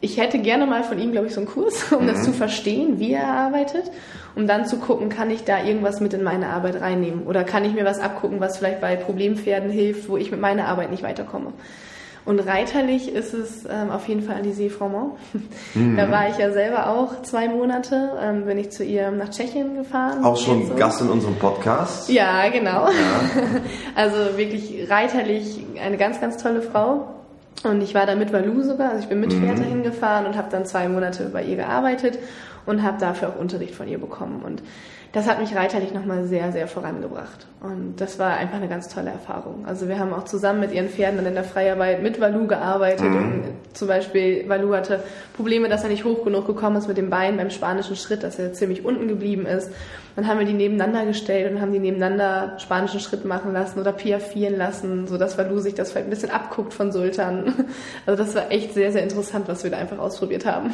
[0.00, 2.06] ich hätte gerne mal von ihm, glaube ich, so einen Kurs, um mhm.
[2.08, 3.90] das zu verstehen, wie er arbeitet,
[4.36, 7.64] um dann zu gucken, kann ich da irgendwas mit in meine Arbeit reinnehmen oder kann
[7.64, 11.02] ich mir was abgucken, was vielleicht bei Problempferden hilft, wo ich mit meiner Arbeit nicht
[11.02, 11.52] weiterkomme.
[12.26, 15.12] Und reiterlich ist es ähm, auf jeden Fall Alizé Froment.
[15.74, 15.96] Mhm.
[15.96, 19.76] Da war ich ja selber auch zwei Monate, ähm, bin ich zu ihr nach Tschechien
[19.76, 20.24] gefahren.
[20.24, 20.74] Auch schon so.
[20.74, 22.10] Gast in unserem Podcast.
[22.10, 22.86] Ja, genau.
[22.86, 22.90] Ja.
[23.94, 27.14] Also wirklich reiterlich eine ganz, ganz tolle Frau.
[27.62, 29.42] Und ich war da mit Valu sogar, also ich bin mit mhm.
[29.42, 32.18] Pferd dahin gefahren und habe dann zwei Monate bei ihr gearbeitet
[32.66, 34.42] und habe dafür auch Unterricht von ihr bekommen.
[34.44, 34.62] Und
[35.16, 37.46] das hat mich reiterlich nochmal sehr, sehr vorangebracht.
[37.62, 39.64] Und das war einfach eine ganz tolle Erfahrung.
[39.66, 43.08] Also wir haben auch zusammen mit ihren Pferden dann in der Freiarbeit mit Valu gearbeitet.
[43.08, 43.16] Mhm.
[43.16, 45.00] Und zum Beispiel Valu hatte
[45.34, 48.38] Probleme, dass er nicht hoch genug gekommen ist mit dem Bein beim spanischen Schritt, dass
[48.38, 49.70] er ziemlich unten geblieben ist.
[50.16, 53.92] Dann haben wir die nebeneinander gestellt und haben die nebeneinander spanischen Schritt machen lassen oder
[53.92, 57.54] piafieren lassen, sodass Valu sich das vielleicht ein bisschen abguckt von Sultan.
[58.06, 60.72] Also das war echt sehr, sehr interessant, was wir da einfach ausprobiert haben.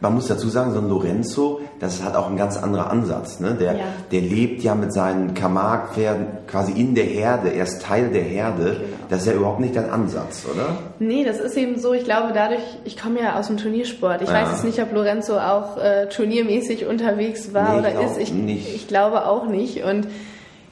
[0.00, 3.40] Man muss dazu sagen, so ein Lorenzo, das hat auch ein ganz anderer Ansatz.
[3.40, 3.56] Ne?
[3.58, 3.84] Der, ja.
[4.10, 8.64] der lebt ja mit seinen Camargue-Pferden quasi in der Herde, er ist Teil der Herde.
[8.64, 8.84] Genau.
[9.08, 10.78] Das ist ja überhaupt nicht dein Ansatz, oder?
[10.98, 11.92] Nee, das ist eben so.
[11.92, 14.22] Ich glaube, dadurch, ich komme ja aus dem Turniersport.
[14.22, 14.34] Ich ja.
[14.34, 18.18] weiß jetzt nicht, ob Lorenzo auch äh, turniermäßig unterwegs war nee, oder ist.
[18.18, 18.74] Ich, nicht.
[18.74, 19.84] ich glaube auch nicht.
[19.84, 20.08] Und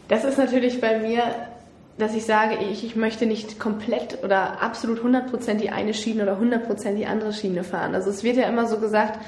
[0.09, 1.23] das ist natürlich bei mir
[1.99, 6.39] dass ich sage, ich, ich möchte nicht komplett oder absolut 100% die eine Schiene oder
[6.39, 7.95] 100% die andere Schiene fahren.
[7.95, 9.19] Also es wird ja immer so gesagt,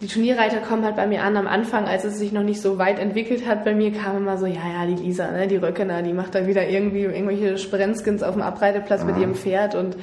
[0.00, 2.78] die Turnierreiter kommen halt bei mir an am Anfang, als es sich noch nicht so
[2.78, 3.64] weit entwickelt hat.
[3.64, 6.46] Bei mir kam immer so, ja, ja, die Lisa, ne, die Röckener, die macht da
[6.46, 9.96] wieder irgendwie irgendwelche Sprenzkins auf dem Abreiteplatz mit ihrem Pferd und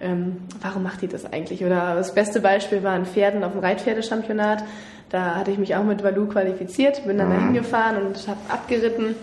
[0.00, 1.62] ähm, warum macht die das eigentlich?
[1.62, 4.64] Oder das beste Beispiel waren Pferden auf dem Reitpferdechampionat.
[5.10, 9.14] Da hatte ich mich auch mit Valu qualifiziert, bin dann da hingefahren und habe abgeritten.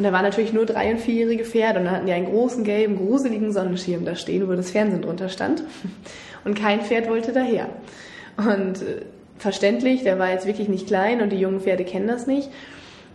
[0.00, 2.64] Und da waren natürlich nur drei- und vierjährige Pferde und dann hatten die einen großen
[2.64, 5.62] gelben, gruseligen Sonnenschirm da stehen, wo das Fernsehen drunter stand.
[6.46, 7.66] Und kein Pferd wollte daher.
[8.38, 9.02] Und äh,
[9.36, 12.48] verständlich, der war jetzt wirklich nicht klein und die jungen Pferde kennen das nicht.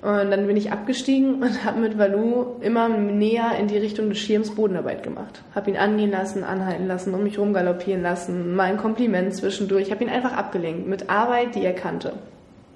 [0.03, 4.19] Und dann bin ich abgestiegen und habe mit Valu immer näher in die Richtung des
[4.19, 5.41] Schirms Bodenarbeit gemacht.
[5.55, 9.89] Habe ihn angehen lassen, anhalten lassen, um mich rumgaloppieren lassen, mal ein Kompliment zwischendurch.
[9.89, 12.13] Habe ihn einfach abgelenkt mit Arbeit, die er kannte.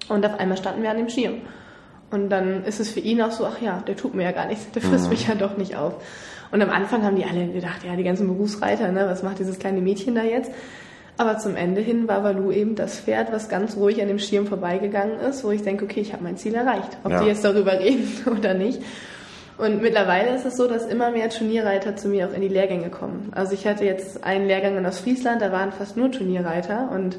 [0.08, 1.42] Und auf einmal standen wir an dem Schirm.
[2.12, 4.48] Und dann ist es für ihn auch so, ach ja, der tut mir ja gar
[4.48, 5.10] nichts, der frisst mhm.
[5.12, 5.96] mich ja doch nicht auf.
[6.52, 9.60] Und am Anfang haben die alle gedacht, ja, die ganzen Berufsreiter, ne, was macht dieses
[9.60, 10.52] kleine Mädchen da jetzt?
[11.18, 14.48] Aber zum Ende hin war Valu eben das Pferd, was ganz ruhig an dem Schirm
[14.48, 17.22] vorbeigegangen ist, wo ich denke, okay, ich habe mein Ziel erreicht, ob ja.
[17.22, 18.82] die jetzt darüber reden oder nicht.
[19.58, 22.90] Und mittlerweile ist es so, dass immer mehr Turnierreiter zu mir auch in die Lehrgänge
[22.90, 23.34] kommen.
[23.36, 27.18] Also ich hatte jetzt einen Lehrgang in Ostfriesland, da waren fast nur Turnierreiter und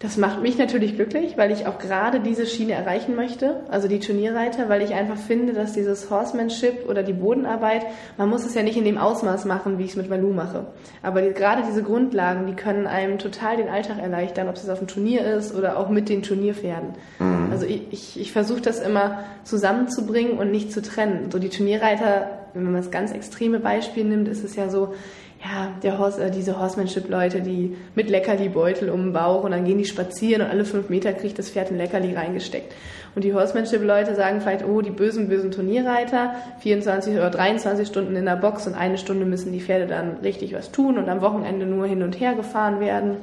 [0.00, 4.00] Das macht mich natürlich glücklich, weil ich auch gerade diese Schiene erreichen möchte, also die
[4.00, 7.84] Turnierreiter, weil ich einfach finde, dass dieses Horsemanship oder die Bodenarbeit,
[8.16, 10.68] man muss es ja nicht in dem Ausmaß machen, wie ich es mit Malu mache.
[11.02, 14.78] Aber die, gerade diese Grundlagen, die können einem total den Alltag erleichtern, ob es auf
[14.78, 16.94] dem Turnier ist oder auch mit den Turnierpferden.
[17.18, 17.48] Mhm.
[17.52, 21.30] Also ich, ich, ich versuche das immer zusammenzubringen und nicht zu trennen.
[21.30, 24.94] So die Turnierreiter, wenn man das ganz extreme Beispiel nimmt, ist es ja so,
[25.42, 29.78] ja, der Horse, äh, diese Horsemanship-Leute, die mit Leckerli-Beutel um den Bauch und dann gehen
[29.78, 32.74] die spazieren und alle fünf Meter kriegt das Pferd ein Leckerli reingesteckt.
[33.14, 38.26] Und die Horsemanship-Leute sagen vielleicht, oh, die bösen, bösen Turnierreiter, 24 oder 23 Stunden in
[38.26, 41.64] der Box und eine Stunde müssen die Pferde dann richtig was tun und am Wochenende
[41.64, 43.16] nur hin und her gefahren werden.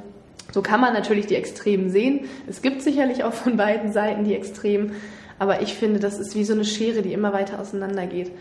[0.52, 2.20] So kann man natürlich die Extremen sehen.
[2.48, 4.92] Es gibt sicherlich auch von beiden Seiten die Extremen,
[5.38, 8.32] aber ich finde, das ist wie so eine Schere, die immer weiter auseinandergeht.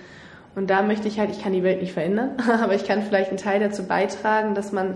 [0.58, 2.32] Und da möchte ich halt, ich kann die Welt nicht verändern,
[2.64, 4.96] aber ich kann vielleicht einen Teil dazu beitragen, dass man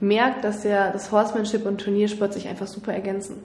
[0.00, 3.36] merkt, dass ja das Horsemanship und Turniersport sich einfach super ergänzen.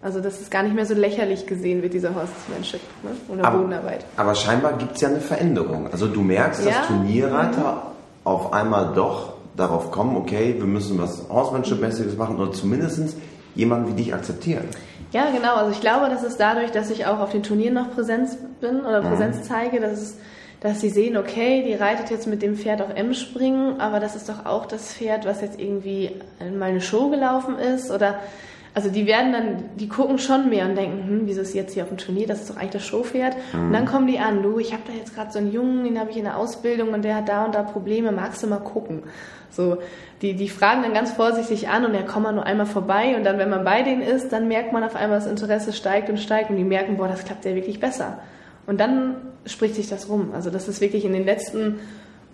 [0.00, 3.10] Also dass es gar nicht mehr so lächerlich gesehen wird, dieser Horsemanship ne?
[3.28, 4.06] oder aber, Bodenarbeit.
[4.16, 5.90] Aber scheinbar gibt es ja eine Veränderung.
[5.92, 6.82] Also du merkst, dass ja.
[6.86, 7.80] Turnierreiter mhm.
[8.24, 13.18] auf einmal doch darauf kommen, okay, wir müssen was Horsemanship-mäßiges machen oder zumindest
[13.54, 14.64] jemanden wie dich akzeptieren.
[15.12, 15.56] Ja, genau.
[15.56, 18.80] Also ich glaube, dass es dadurch, dass ich auch auf den Turnieren noch Präsenz bin
[18.80, 19.08] oder mhm.
[19.08, 19.42] Präsenz mhm.
[19.42, 20.16] zeige, dass es
[20.64, 24.30] dass sie sehen, okay, die reitet jetzt mit dem Pferd auf M-Springen, aber das ist
[24.30, 28.18] doch auch das Pferd, was jetzt irgendwie in meine Show gelaufen ist oder
[28.72, 31.74] also die werden dann, die gucken schon mehr und denken, hm, wieso ist sie jetzt
[31.74, 32.26] hier auf dem Turnier?
[32.26, 33.36] Das ist doch eigentlich das Showpferd.
[33.52, 33.66] Mhm.
[33.66, 36.00] Und dann kommen die an, du, ich habe da jetzt gerade so einen Jungen, den
[36.00, 38.58] habe ich in der Ausbildung und der hat da und da Probleme, magst du mal
[38.58, 39.02] gucken?
[39.50, 39.76] So,
[40.22, 43.24] die, die fragen dann ganz vorsichtig an und er kommt mal nur einmal vorbei und
[43.24, 46.18] dann, wenn man bei denen ist, dann merkt man auf einmal, das Interesse steigt und
[46.18, 48.18] steigt und die merken, boah, das klappt ja wirklich besser.
[48.66, 50.30] Und dann spricht sich das rum.
[50.34, 51.80] Also das ist wirklich in den letzten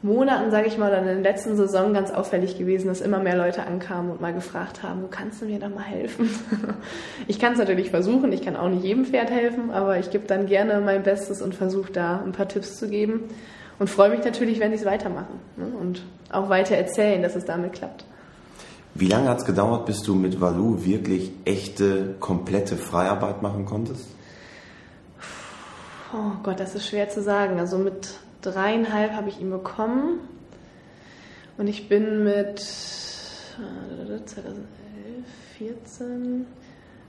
[0.02, 3.36] Monaten, sage ich mal, oder in der letzten Saison ganz auffällig gewesen, dass immer mehr
[3.36, 6.30] Leute ankamen und mal gefragt haben, du kannst du mir da mal helfen?
[7.28, 10.26] ich kann es natürlich versuchen, ich kann auch nicht jedem Pferd helfen, aber ich gebe
[10.26, 13.24] dann gerne mein Bestes und versuche da ein paar Tipps zu geben
[13.78, 15.66] und freue mich natürlich, wenn sie es weitermachen ne?
[15.78, 18.06] und auch weiter erzählen, dass es damit klappt.
[18.94, 24.06] Wie lange hat es gedauert, bis du mit Valu wirklich echte, komplette Freiarbeit machen konntest?
[26.12, 27.60] Oh Gott, das ist schwer zu sagen.
[27.60, 30.18] Also mit dreieinhalb habe ich ihn bekommen
[31.56, 33.68] und ich bin mit 2011,
[35.58, 36.46] 14,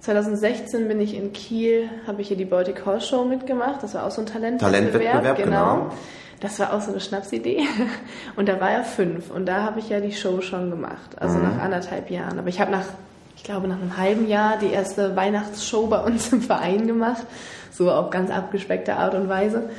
[0.02, 3.82] 2016 bin ich in Kiel, habe ich hier die Baltic Horse Show mitgemacht.
[3.82, 4.92] Das war auch so ein Talentwettbewerb.
[4.92, 5.76] Talentwettbewerb, genau.
[5.76, 5.94] genau.
[6.40, 7.62] Das war auch so eine Schnapsidee.
[8.36, 9.32] Und da war er fünf.
[9.32, 11.20] Und da habe ich ja die Show schon gemacht.
[11.20, 11.44] Also mhm.
[11.44, 12.40] nach anderthalb Jahren.
[12.40, 12.86] Aber ich habe nach,
[13.36, 17.26] ich glaube, nach einem halben Jahr die erste Weihnachtsshow bei uns im Verein gemacht
[17.72, 19.70] so auf ganz abgespeckte Art und Weise.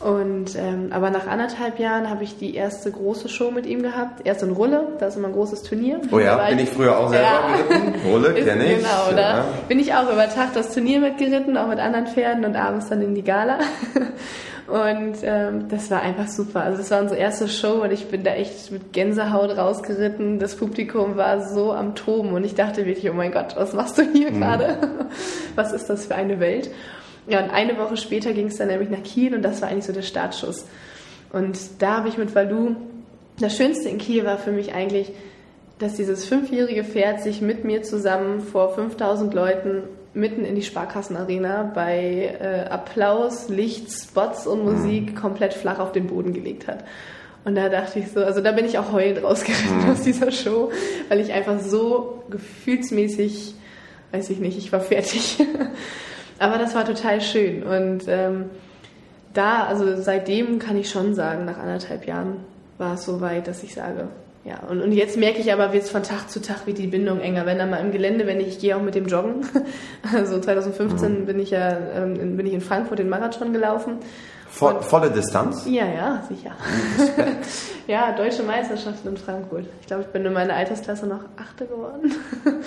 [0.00, 4.20] Und ähm, aber nach anderthalb Jahren habe ich die erste große Show mit ihm gehabt.
[4.24, 6.00] Erst in Rulle, da ist immer ein großes Turnier.
[6.12, 7.56] Oh ja, bin ich früher auch selber ja.
[7.56, 8.08] geritten.
[8.08, 8.78] Rulle kenne ich.
[8.78, 9.44] Genau, da ja.
[9.66, 13.02] bin ich auch über Tag das Turnier mitgeritten, auch mit anderen Pferden und abends dann
[13.02, 13.58] in die Gala.
[14.68, 16.62] Und ähm, das war einfach super.
[16.62, 20.38] Also das war unsere erste Show und ich bin da echt mit Gänsehaut rausgeritten.
[20.38, 23.96] Das Publikum war so am Toben und ich dachte wirklich, oh mein Gott, was machst
[23.96, 24.40] du hier mhm.
[24.40, 24.76] gerade?
[25.54, 26.70] Was ist das für eine Welt?
[27.28, 29.84] Ja, und eine Woche später ging es dann nämlich nach Kiel und das war eigentlich
[29.84, 30.66] so der Startschuss.
[31.32, 32.76] Und da habe ich mit Valu,
[33.38, 35.12] das Schönste in Kiel war für mich eigentlich,
[35.78, 39.82] dass dieses fünfjährige Pferd sich mit mir zusammen vor 5000 Leuten
[40.14, 45.14] mitten in die Sparkassenarena bei äh, Applaus, Licht, Spots und Musik mhm.
[45.14, 46.84] komplett flach auf den Boden gelegt hat.
[47.44, 49.90] Und da dachte ich so, also da bin ich auch heulend rausgeritten mhm.
[49.90, 50.72] aus dieser Show,
[51.08, 53.54] weil ich einfach so gefühlsmäßig,
[54.12, 55.38] weiß ich nicht, ich war fertig.
[56.38, 57.62] Aber das war total schön.
[57.62, 58.46] Und ähm,
[59.34, 62.38] da, also seitdem kann ich schon sagen, nach anderthalb Jahren
[62.78, 64.08] war es so weit, dass ich sage,
[64.44, 64.60] ja.
[64.68, 67.20] Und, und jetzt merke ich aber, wird es von Tag zu Tag wird die Bindung
[67.20, 67.44] enger.
[67.44, 69.46] Wenn dann mal im Gelände, wenn ich, ich gehe auch mit dem Joggen.
[70.14, 71.26] Also 2015 mhm.
[71.26, 73.98] bin ich ja ähm, bin ich in Frankfurt den Marathon gelaufen.
[74.48, 75.66] Vo volle Distanz?
[75.66, 76.52] Ja, ja, sicher.
[77.86, 79.66] ja, deutsche Meisterschaften in Frankfurt.
[79.82, 82.14] Ich glaube, ich bin in meiner Altersklasse noch Achte geworden.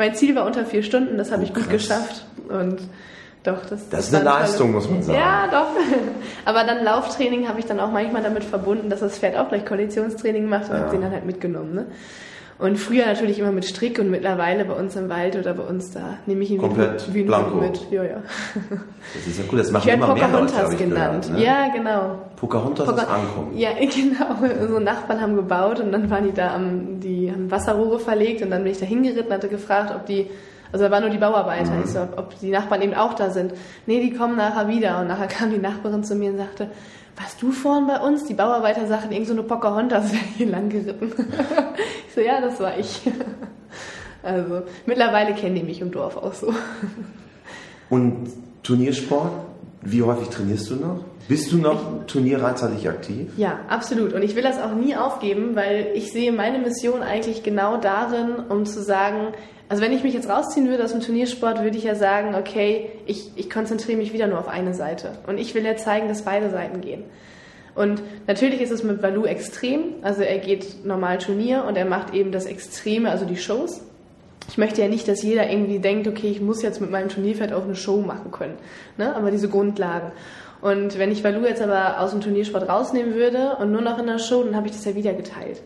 [0.00, 2.24] mein Ziel war unter vier Stunden, das habe oh, ich gut geschafft.
[2.48, 2.80] Und
[3.44, 5.18] doch, das, das, das ist eine Leistung, muss man sagen.
[5.18, 5.68] Ja, doch.
[6.46, 9.64] Aber dann Lauftraining habe ich dann auch manchmal damit verbunden, dass das Pferd auch gleich
[9.64, 10.80] Konditionstraining macht und ja.
[10.80, 11.74] habe den dann halt mitgenommen.
[11.74, 11.86] Ne?
[12.60, 15.92] Und früher natürlich immer mit Strick und mittlerweile bei uns im Wald oder bei uns
[15.92, 17.56] da nehme ich ihn Komplett wie, blanco.
[17.56, 17.90] mit.
[17.90, 18.22] Ja, ja.
[19.14, 21.26] Das ist ja cool, das machen ich immer mehr Leute, genannt.
[21.26, 21.44] Gehört, ne?
[21.44, 22.18] Ja, genau.
[22.36, 23.56] Pocahontas Poca ist ankommen.
[23.56, 24.68] Ja, genau.
[24.68, 28.50] So Nachbarn haben gebaut und dann waren die da am, die haben Wasserrohre verlegt und
[28.50, 30.28] dann bin ich da hingeritten und hatte gefragt, ob die
[30.72, 31.72] also da waren nur die Bauarbeiter.
[31.72, 31.84] Mhm.
[31.84, 33.54] Ich so, ob die Nachbarn eben auch da sind.
[33.86, 35.00] Nee, die kommen nachher wieder.
[35.00, 36.68] Und nachher kam die Nachbarin zu mir und sagte,
[37.16, 38.24] warst du vorhin bei uns?
[38.24, 41.12] Die Bauarbeiter sagten, irgend so eine Pocahontas wäre hier lang geritten.
[42.10, 43.02] ich so, ja, das war ich.
[44.22, 46.52] Also mittlerweile kennen die mich im Dorf auch so.
[47.88, 48.28] Und
[48.62, 49.32] Turniersport?
[49.80, 51.04] Wie häufig trainierst du noch?
[51.26, 53.30] Bist du noch turnierreizerlich aktiv?
[53.38, 54.12] Ja, absolut.
[54.12, 58.34] Und ich will das auch nie aufgeben, weil ich sehe meine Mission eigentlich genau darin,
[58.48, 59.28] um zu sagen,
[59.70, 62.90] also wenn ich mich jetzt rausziehen würde aus dem Turniersport, würde ich ja sagen, okay,
[63.06, 65.12] ich, ich konzentriere mich wieder nur auf eine Seite.
[65.26, 67.04] Und ich will ja zeigen, dass beide Seiten gehen.
[67.74, 69.94] Und natürlich ist es mit Balu extrem.
[70.02, 73.82] Also er geht normal Turnier und er macht eben das Extreme, also die Shows.
[74.48, 77.52] Ich möchte ja nicht, dass jeder irgendwie denkt, okay, ich muss jetzt mit meinem Turnierpferd
[77.52, 78.56] auch eine Show machen können.
[78.96, 79.14] Ne?
[79.14, 80.10] Aber diese Grundlagen.
[80.60, 84.06] Und wenn ich Valu jetzt aber aus dem Turniersport rausnehmen würde und nur noch in
[84.06, 85.62] der Show, dann habe ich das ja wieder geteilt.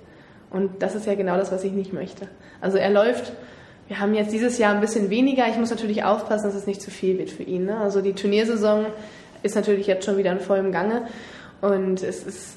[0.51, 2.29] Und das ist ja genau das, was ich nicht möchte.
[2.61, 3.33] Also er läuft,
[3.89, 5.49] wir haben jetzt dieses Jahr ein bisschen weniger.
[5.49, 7.65] Ich muss natürlich aufpassen, dass es nicht zu viel wird für ihn.
[7.65, 7.77] Ne?
[7.79, 8.87] Also die Turniersaison
[9.43, 11.09] ist natürlich jetzt schon wieder in vollem Gange.
[11.61, 12.57] Und es ist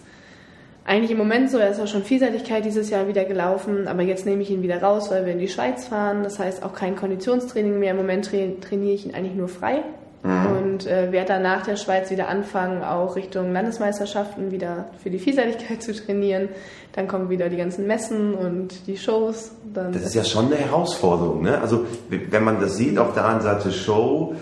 [0.87, 4.25] eigentlich im Moment so, er ist auch schon Vielseitigkeit dieses Jahr wieder gelaufen, aber jetzt
[4.25, 6.23] nehme ich ihn wieder raus, weil wir in die Schweiz fahren.
[6.23, 7.91] Das heißt auch kein Konditionstraining mehr.
[7.91, 9.83] Im Moment trainiere ich ihn eigentlich nur frei
[10.23, 10.45] mhm.
[10.45, 15.19] und äh, werde dann nach der Schweiz wieder anfangen, auch Richtung Landesmeisterschaften wieder für die
[15.19, 16.47] Vielseitigkeit zu trainieren.
[16.93, 19.51] Dann kommen wieder die ganzen Messen und die Shows.
[19.73, 21.41] Dann das ist ja schon eine Herausforderung.
[21.41, 21.59] Ne?
[21.59, 24.35] Also wenn man das sieht, auf der einen Seite Show,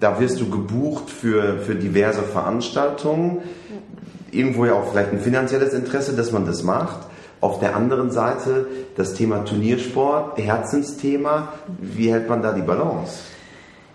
[0.00, 3.42] da wirst du gebucht für, für diverse Veranstaltungen
[4.30, 6.98] irgendwo ja auch vielleicht ein finanzielles Interesse, dass man das macht.
[7.40, 11.52] Auf der anderen Seite das Thema Turniersport, Herzensthema.
[11.80, 13.20] Wie hält man da die Balance?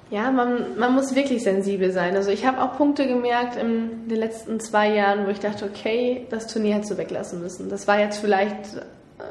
[0.10, 2.16] Ja, man, man muss wirklich sensibel sein.
[2.16, 6.28] Also ich habe auch Punkte gemerkt in den letzten zwei Jahren, wo ich dachte, okay,
[6.30, 7.70] das Turnier hättest du weglassen müssen.
[7.70, 8.82] Das war jetzt vielleicht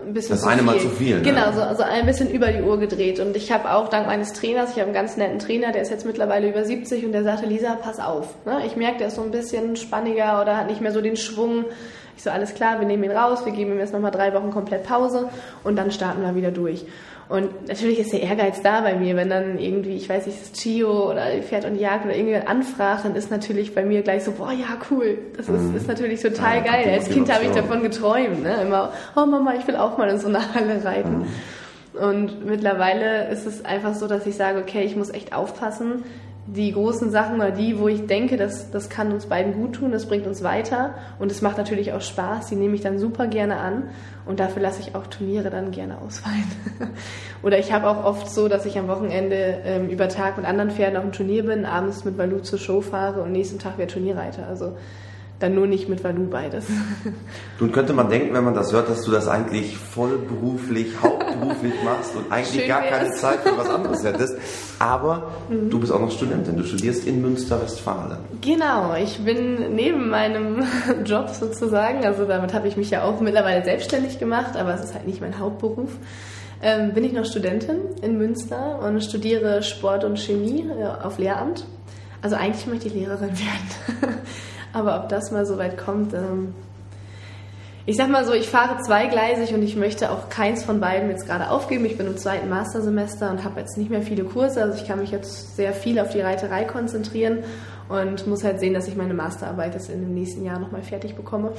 [0.07, 0.67] ein bisschen das eine viel.
[0.67, 1.17] Mal zu viel.
[1.17, 1.23] Ne?
[1.23, 3.21] Genau, so, also ein bisschen über die Uhr gedreht.
[3.21, 5.91] Und ich habe auch dank meines Trainers, ich habe einen ganz netten Trainer, der ist
[5.91, 8.35] jetzt mittlerweile über 70 und der sagte, Lisa, pass auf.
[8.45, 8.63] Ne?
[8.67, 11.65] Ich merke, der ist so ein bisschen spanniger oder hat nicht mehr so den Schwung.
[12.23, 14.53] Ich so, alles klar, wir nehmen ihn raus, wir geben ihm jetzt nochmal drei Wochen
[14.53, 15.29] komplett Pause
[15.65, 16.85] und dann starten wir wieder durch.
[17.29, 20.53] Und natürlich ist der Ehrgeiz da bei mir, wenn dann irgendwie, ich weiß nicht, das
[20.53, 24.31] Chio oder Pferd und Jagd oder irgendjemand anfragt, dann ist natürlich bei mir gleich so,
[24.31, 25.19] boah, ja, cool.
[25.37, 25.75] Das ist, mhm.
[25.75, 26.91] ist natürlich total ja, geil.
[26.93, 28.63] Als Kind habe ich davon geträumt, ne?
[28.63, 31.27] Immer, oh Mama, ich will auch mal in so einer Halle reiten.
[31.95, 32.01] Mhm.
[32.01, 36.05] Und mittlerweile ist es einfach so, dass ich sage, okay, ich muss echt aufpassen,
[36.47, 39.93] die großen Sachen oder die, wo ich denke, das, das kann uns beiden gut tun,
[39.93, 43.29] das bringt uns weiter und es macht natürlich auch Spaß, die nehme ich dann super
[43.29, 43.85] gerne an
[44.27, 46.45] und dafür lasse ich auch Turniere dann gerne ausfallen.
[47.43, 50.73] oder ich habe auch oft so, dass ich am Wochenende ähm, über Tag mit anderen
[50.73, 53.89] Pferden auf dem Turnier bin, abends mit Balu zur Show fahre und nächsten Tag wieder
[53.89, 54.47] Turnierreiter.
[54.49, 54.77] Also
[55.43, 56.67] dann nur nicht mit Valu beides.
[57.61, 62.15] Nun könnte man denken, wenn man das hört, dass du das eigentlich vollberuflich, hauptberuflich machst
[62.17, 64.37] und eigentlich Schön gar keine Zeit für was anderes hättest.
[64.79, 65.71] Aber mhm.
[65.71, 66.57] du bist auch noch Studentin.
[66.57, 68.19] Du studierst in Münster-Westfalen.
[68.41, 68.95] Genau.
[68.95, 70.65] Ich bin neben meinem
[71.05, 74.95] Job sozusagen, also damit habe ich mich ja auch mittlerweile selbstständig gemacht, aber es ist
[74.95, 75.91] halt nicht mein Hauptberuf.
[76.65, 81.67] Ähm, bin ich noch Studentin in Münster und studiere Sport und Chemie äh, auf Lehramt.
[82.23, 84.21] Also eigentlich möchte ich Lehrerin werden.
[84.73, 86.55] Aber ob das mal so weit kommt, ähm
[87.85, 91.27] ich sag mal so, ich fahre zweigleisig und ich möchte auch keins von beiden jetzt
[91.27, 91.85] gerade aufgeben.
[91.85, 95.01] Ich bin im zweiten Mastersemester und habe jetzt nicht mehr viele Kurse, also ich kann
[95.01, 97.39] mich jetzt sehr viel auf die Reiterei konzentrieren
[97.89, 101.17] und muss halt sehen, dass ich meine Masterarbeit jetzt in dem nächsten Jahr nochmal fertig
[101.17, 101.53] bekomme.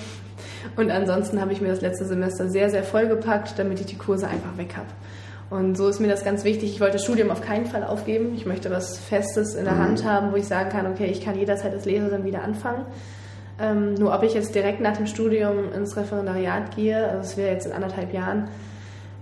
[0.77, 4.27] Und ansonsten habe ich mir das letzte Semester sehr, sehr vollgepackt, damit ich die Kurse
[4.27, 4.87] einfach weg habe.
[5.53, 6.71] Und so ist mir das ganz wichtig.
[6.71, 8.33] Ich wollte das Studium auf keinen Fall aufgeben.
[8.35, 9.79] Ich möchte was Festes in der mhm.
[9.79, 12.85] Hand haben, wo ich sagen kann, okay, ich kann jederzeit als Lehrerin wieder anfangen.
[13.61, 17.51] Ähm, nur ob ich jetzt direkt nach dem Studium ins Referendariat gehe, also es wäre
[17.51, 18.47] jetzt in anderthalb Jahren,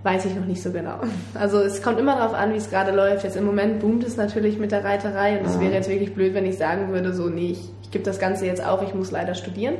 [0.04, 1.00] weiß ich noch nicht so genau.
[1.34, 3.24] Also es kommt immer darauf an, wie es gerade läuft.
[3.24, 6.32] Jetzt im Moment boomt es natürlich mit der Reiterei und es wäre jetzt wirklich blöd,
[6.32, 9.10] wenn ich sagen würde, so nee, ich, ich gebe das Ganze jetzt auf, ich muss
[9.10, 9.74] leider studieren.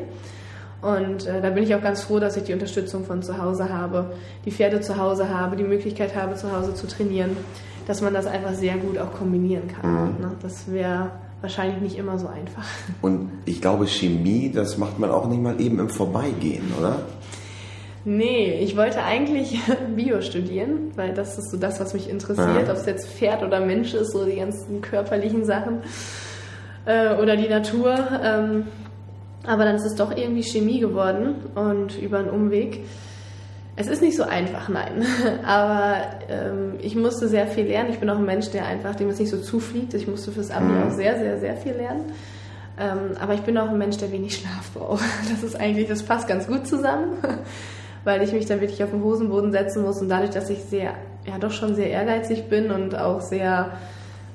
[0.83, 3.68] Und äh, da bin ich auch ganz froh, dass ich die Unterstützung von zu Hause
[3.73, 4.12] habe,
[4.45, 7.37] die Pferde zu Hause habe, die Möglichkeit habe, zu Hause zu trainieren,
[7.87, 9.90] dass man das einfach sehr gut auch kombinieren kann.
[9.90, 10.21] Mhm.
[10.21, 10.33] Ne?
[10.42, 12.64] Das wäre wahrscheinlich nicht immer so einfach.
[13.01, 17.03] Und ich glaube, Chemie, das macht man auch nicht mal eben im Vorbeigehen, oder?
[18.05, 19.61] Nee, ich wollte eigentlich
[19.97, 22.73] Bio studieren, weil das ist so das, was mich interessiert, ja.
[22.73, 25.79] ob es jetzt Pferd oder Mensch ist, so die ganzen körperlichen Sachen
[26.87, 27.97] äh, oder die Natur.
[28.25, 28.64] Ähm,
[29.46, 32.85] aber dann ist es doch irgendwie Chemie geworden und über einen Umweg.
[33.74, 35.05] Es ist nicht so einfach, nein.
[35.46, 35.96] Aber
[36.28, 37.90] ähm, ich musste sehr viel lernen.
[37.90, 39.94] Ich bin auch ein Mensch, der einfach, dem es nicht so zufliegt.
[39.94, 42.12] Ich musste fürs Abi auch sehr, sehr, sehr viel lernen.
[42.78, 45.05] Ähm, aber ich bin auch ein Mensch, der wenig Schlaf braucht.
[45.31, 47.16] Das ist eigentlich, das passt ganz gut zusammen,
[48.05, 50.94] weil ich mich dann wirklich auf den Hosenboden setzen muss und dadurch, dass ich sehr,
[51.26, 53.72] ja doch schon sehr ehrgeizig bin und auch sehr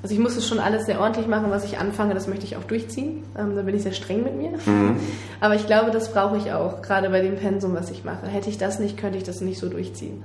[0.04, 2.56] also ich muss es schon alles sehr ordentlich machen, was ich anfange, das möchte ich
[2.56, 3.24] auch durchziehen.
[3.38, 4.52] Ähm, da bin ich sehr streng mit mir.
[4.66, 4.98] Mhm.
[5.40, 8.28] Aber ich glaube, das brauche ich auch, gerade bei dem Pensum, was ich mache.
[8.28, 10.24] Hätte ich das nicht, könnte ich das nicht so durchziehen.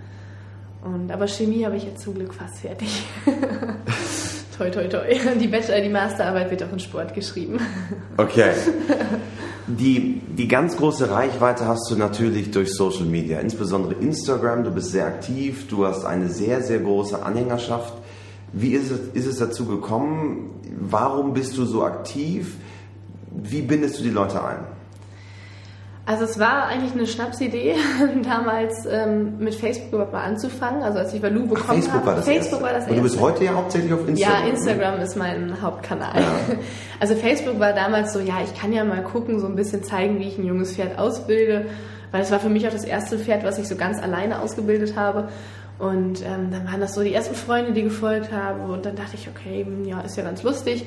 [0.85, 3.05] Und, aber Chemie habe ich jetzt zum Glück fast fertig.
[4.59, 5.14] toi, toi, toi.
[5.41, 7.61] Die Bachelor, die Masterarbeit wird auch in Sport geschrieben.
[8.16, 8.51] Okay.
[9.68, 14.64] Die, die ganz große Reichweite hast du natürlich durch Social Media, insbesondere Instagram.
[14.64, 17.95] Du bist sehr aktiv, du hast eine sehr, sehr große Anhängerschaft.
[18.53, 20.50] Wie ist es, ist es dazu gekommen?
[20.78, 22.57] Warum bist du so aktiv?
[23.30, 24.59] Wie bindest du die Leute ein?
[26.05, 27.76] Also es war eigentlich eine Schnapsidee,
[28.24, 30.82] damals ähm, mit Facebook überhaupt mal anzufangen.
[30.82, 32.07] Also als ich Valu bekommen Ach, Facebook habe.
[32.07, 32.64] War das Facebook erste.
[32.64, 32.90] war das erste.
[32.90, 34.42] Und du bist heute ja hauptsächlich auf Instagram.
[34.42, 36.20] Ja, Instagram ist mein Hauptkanal.
[36.20, 36.57] Ja.
[37.00, 40.20] Also Facebook war damals so, ja, ich kann ja mal gucken, so ein bisschen zeigen,
[40.20, 41.66] wie ich ein junges Pferd ausbilde.
[42.12, 44.94] Weil es war für mich auch das erste Pferd, was ich so ganz alleine ausgebildet
[44.96, 45.30] habe.
[45.79, 48.70] Und ähm, dann waren das so die ersten Freunde, die gefolgt haben.
[48.70, 50.85] Und dann dachte ich, okay, ja, ist ja ganz lustig.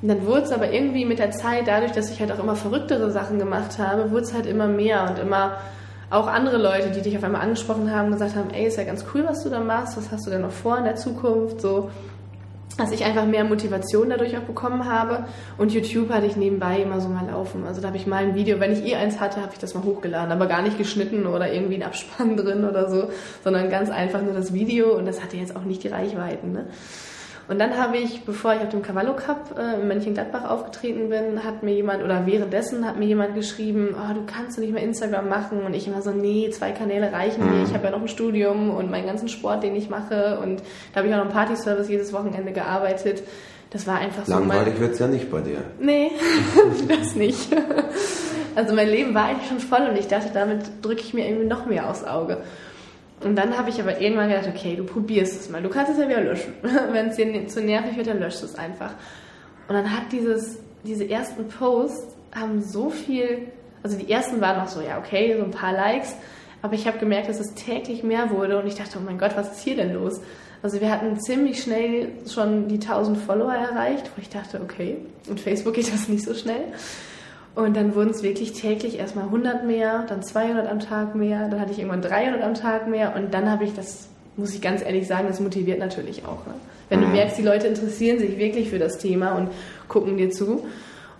[0.00, 2.54] Und dann wurde es aber irgendwie mit der Zeit, dadurch, dass ich halt auch immer
[2.54, 5.56] verrücktere Sachen gemacht habe, wurde es halt immer mehr und immer
[6.10, 9.04] auch andere Leute, die dich auf einmal angesprochen haben, gesagt haben, ey, ist ja ganz
[9.12, 11.90] cool, was du da machst, was hast du denn noch vor in der Zukunft, so,
[12.78, 15.26] dass ich einfach mehr Motivation dadurch auch bekommen habe.
[15.58, 18.34] Und YouTube hatte ich nebenbei immer so mal laufen, also da habe ich mal ein
[18.34, 21.26] Video, wenn ich eh eins hatte, habe ich das mal hochgeladen, aber gar nicht geschnitten
[21.26, 23.10] oder irgendwie ein Abspann drin oder so,
[23.44, 24.96] sondern ganz einfach nur das Video.
[24.96, 26.66] Und das hatte jetzt auch nicht die Reichweiten, ne?
[27.48, 31.42] Und dann habe ich, bevor ich auf dem Cavallo Cup äh, in Mönchengladbach aufgetreten bin,
[31.44, 35.30] hat mir jemand, oder währenddessen hat mir jemand geschrieben, oh, du kannst nicht mehr Instagram
[35.30, 35.62] machen.
[35.62, 37.62] Und ich immer so, nee, zwei Kanäle reichen mir.
[37.64, 40.38] Ich habe ja noch ein Studium und meinen ganzen Sport, den ich mache.
[40.42, 43.22] Und da habe ich auch noch einen Partyservice jedes Wochenende gearbeitet.
[43.70, 44.32] Das war einfach so.
[44.32, 45.62] Langweilig wird es ja nicht bei dir.
[45.80, 46.10] Nee,
[46.88, 47.48] das nicht.
[48.58, 51.46] Also mein Leben war eigentlich schon voll und ich dachte, damit drücke ich mir irgendwie
[51.46, 52.38] noch mehr aufs Auge.
[53.24, 55.62] Und dann habe ich aber irgendwann gedacht, okay, du probierst es mal.
[55.62, 56.54] Du kannst es ja wieder löschen.
[56.62, 58.92] Wenn es dir zu nervig wird, dann löscht es einfach.
[59.66, 63.48] Und dann hat dieses, diese ersten Posts haben so viel,
[63.82, 66.14] also die ersten waren noch so, ja, okay, so ein paar Likes.
[66.62, 69.36] Aber ich habe gemerkt, dass es täglich mehr wurde und ich dachte, oh mein Gott,
[69.36, 70.20] was ist hier denn los?
[70.62, 74.96] Also wir hatten ziemlich schnell schon die 1000 Follower erreicht, wo ich dachte, okay,
[75.28, 76.72] und Facebook geht das nicht so schnell.
[77.58, 81.60] Und dann wurden es wirklich täglich erstmal 100 mehr, dann 200 am Tag mehr, dann
[81.60, 84.06] hatte ich irgendwann 300 am Tag mehr und dann habe ich das,
[84.36, 86.46] muss ich ganz ehrlich sagen, das motiviert natürlich auch.
[86.46, 86.54] Ne?
[86.88, 87.14] Wenn du mhm.
[87.14, 89.50] merkst, die Leute interessieren sich wirklich für das Thema und
[89.88, 90.68] gucken dir zu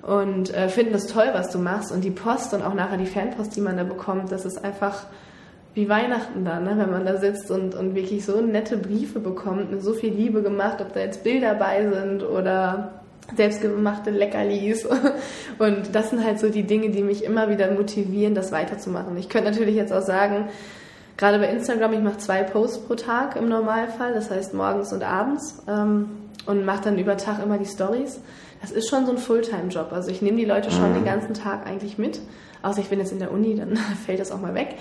[0.03, 3.07] und äh, finden das toll, was du machst und die Post und auch nachher die
[3.07, 5.07] Fanpost, die man da bekommt, das ist einfach
[5.75, 6.75] wie Weihnachten da, ne?
[6.77, 10.43] wenn man da sitzt und, und wirklich so nette Briefe bekommt, mit so viel Liebe
[10.43, 12.98] gemacht, ob da jetzt Bilder bei sind oder
[13.37, 14.87] selbstgemachte Leckerlis.
[15.59, 19.17] Und das sind halt so die Dinge, die mich immer wieder motivieren, das weiterzumachen.
[19.17, 20.49] Ich könnte natürlich jetzt auch sagen,
[21.17, 25.03] gerade bei Instagram, ich mache zwei Posts pro Tag im Normalfall, das heißt morgens und
[25.03, 26.09] abends ähm,
[26.47, 28.21] und mache dann über Tag immer die Stories.
[28.61, 29.93] Das ist schon so ein Fulltime-Job.
[29.93, 31.07] Also ich nehme die Leute schon den mhm.
[31.07, 32.21] ganzen Tag eigentlich mit.
[32.63, 33.77] Außer ich bin jetzt in der Uni, dann
[34.07, 34.77] fällt das auch mal weg.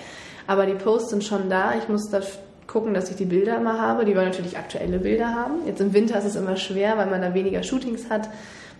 [0.46, 1.74] Aber die Posts sind schon da.
[1.76, 2.20] Ich muss da
[2.68, 4.04] gucken, dass ich die Bilder immer habe.
[4.04, 5.66] Die wollen natürlich aktuelle Bilder haben.
[5.66, 8.28] Jetzt im Winter ist es immer schwer, weil man da weniger Shootings hat.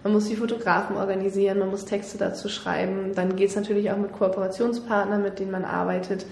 [0.04, 3.12] Man muss die Fotografen organisieren, man muss Texte dazu schreiben.
[3.16, 6.24] Dann geht es natürlich auch mit Kooperationspartnern, mit denen man arbeitet.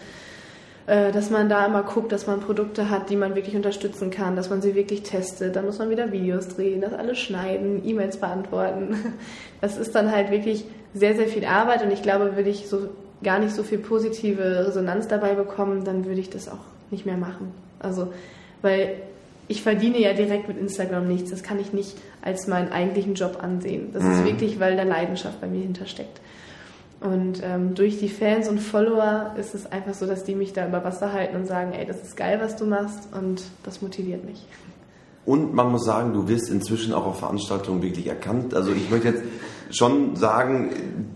[0.87, 4.37] Äh, dass man da immer guckt, dass man Produkte hat, die man wirklich unterstützen kann,
[4.37, 5.57] dass man sie wirklich testet.
[5.57, 8.97] Dann muss man wieder Videos drehen, das alles schneiden, E-Mails beantworten.
[9.63, 12.91] Das ist dann halt wirklich sehr, sehr viel Arbeit und ich glaube, würde ich so
[13.23, 17.17] gar nicht so viel positive Resonanz dabei bekommen, dann würde ich das auch nicht mehr
[17.17, 17.53] machen.
[17.79, 18.13] Also,
[18.63, 18.97] weil
[19.49, 21.31] ich verdiene ja direkt mit Instagram nichts.
[21.31, 23.91] Das kann ich nicht als meinen eigentlichen Job ansehen.
[23.93, 24.13] Das mhm.
[24.13, 26.21] ist wirklich, weil da Leidenschaft bei mir hintersteckt.
[27.01, 30.67] Und ähm, durch die Fans und Follower ist es einfach so, dass die mich da
[30.67, 34.25] über Wasser halten und sagen, ey, das ist geil, was du machst und das motiviert
[34.25, 34.47] mich.
[35.27, 38.55] Und man muss sagen, du wirst inzwischen auch auf Veranstaltungen wirklich erkannt.
[38.55, 39.23] Also ich möchte jetzt
[39.71, 40.71] schon sagen,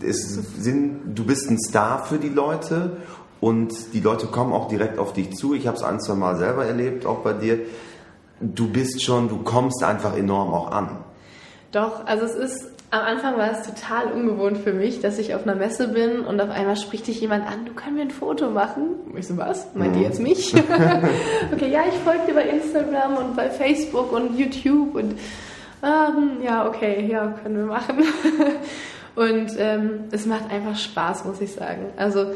[0.05, 2.97] es sind, du bist ein Star für die Leute
[3.41, 5.55] und die Leute kommen auch direkt auf dich zu.
[5.55, 7.59] Ich habe es ein, zwei Mal selber erlebt, auch bei dir.
[8.39, 10.97] Du bist schon, du kommst einfach enorm auch an.
[11.71, 15.43] Doch, also es ist, am Anfang war es total ungewohnt für mich, dass ich auf
[15.43, 18.49] einer Messe bin und auf einmal spricht dich jemand an, du kannst mir ein Foto
[18.51, 18.89] machen.
[19.17, 19.73] Ich so, was?
[19.73, 20.01] Meint mhm.
[20.01, 20.53] ihr jetzt mich?
[21.53, 25.15] okay, ja, ich folge dir bei Instagram und bei Facebook und YouTube und
[25.83, 28.03] ähm, ja, okay, ja, können wir machen.
[29.15, 31.87] und ähm, es macht einfach Spaß, muss ich sagen.
[31.97, 32.27] Also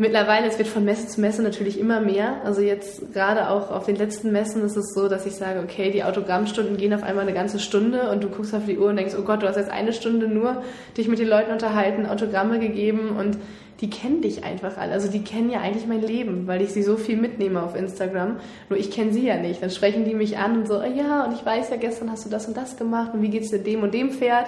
[0.00, 2.40] Mittlerweile, es wird von Messe zu Messe natürlich immer mehr.
[2.44, 5.90] Also jetzt gerade auch auf den letzten Messen ist es so, dass ich sage, okay,
[5.90, 8.96] die Autogrammstunden gehen auf einmal eine ganze Stunde und du guckst auf die Uhr und
[8.96, 10.62] denkst, oh Gott, du hast jetzt eine Stunde nur
[10.96, 13.38] dich mit den Leuten unterhalten, Autogramme gegeben und
[13.80, 14.92] die kennen dich einfach alle.
[14.92, 18.36] Also die kennen ja eigentlich mein Leben, weil ich sie so viel mitnehme auf Instagram.
[18.68, 19.62] Nur ich kenne sie ja nicht.
[19.62, 22.24] Dann sprechen die mich an und so, oh ja, und ich weiß ja, gestern hast
[22.24, 24.46] du das und das gemacht und wie geht's dir dem und dem Pferd?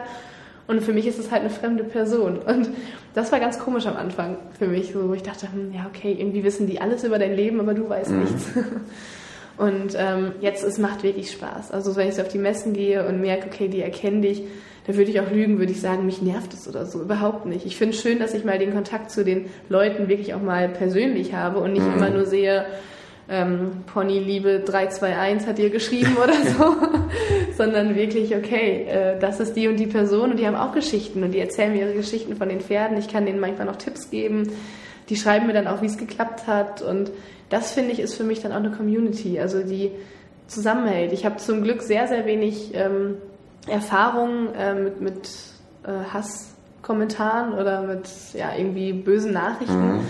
[0.70, 2.38] Und für mich ist es halt eine fremde Person.
[2.38, 2.70] Und
[3.12, 6.16] das war ganz komisch am Anfang für mich, so, wo ich dachte, hm, ja, okay,
[6.16, 8.20] irgendwie wissen die alles über dein Leben, aber du weißt mhm.
[8.20, 8.46] nichts.
[9.58, 11.72] Und ähm, jetzt, es macht wirklich Spaß.
[11.72, 14.44] Also wenn ich so auf die Messen gehe und merke, okay, die erkennen dich,
[14.86, 17.02] da würde ich auch lügen, würde ich sagen, mich nervt es oder so.
[17.02, 17.66] Überhaupt nicht.
[17.66, 20.68] Ich finde es schön, dass ich mal den Kontakt zu den Leuten wirklich auch mal
[20.68, 21.94] persönlich habe und nicht mhm.
[21.94, 22.64] immer nur sehe,
[23.30, 26.76] ähm, Ponyliebe 321 hat ihr geschrieben oder so,
[27.56, 31.22] sondern wirklich, okay, äh, das ist die und die Person und die haben auch Geschichten
[31.22, 32.98] und die erzählen mir ihre Geschichten von den Pferden.
[32.98, 34.50] Ich kann denen manchmal noch Tipps geben.
[35.08, 37.10] Die schreiben mir dann auch, wie es geklappt hat und
[37.48, 39.90] das finde ich ist für mich dann auch eine Community, also die
[40.46, 41.12] zusammenhält.
[41.12, 43.16] Ich habe zum Glück sehr, sehr wenig ähm,
[43.68, 45.30] Erfahrung äh, mit, mit
[45.84, 49.96] äh, Hasskommentaren oder mit ja, irgendwie bösen Nachrichten.
[49.96, 50.00] Mhm.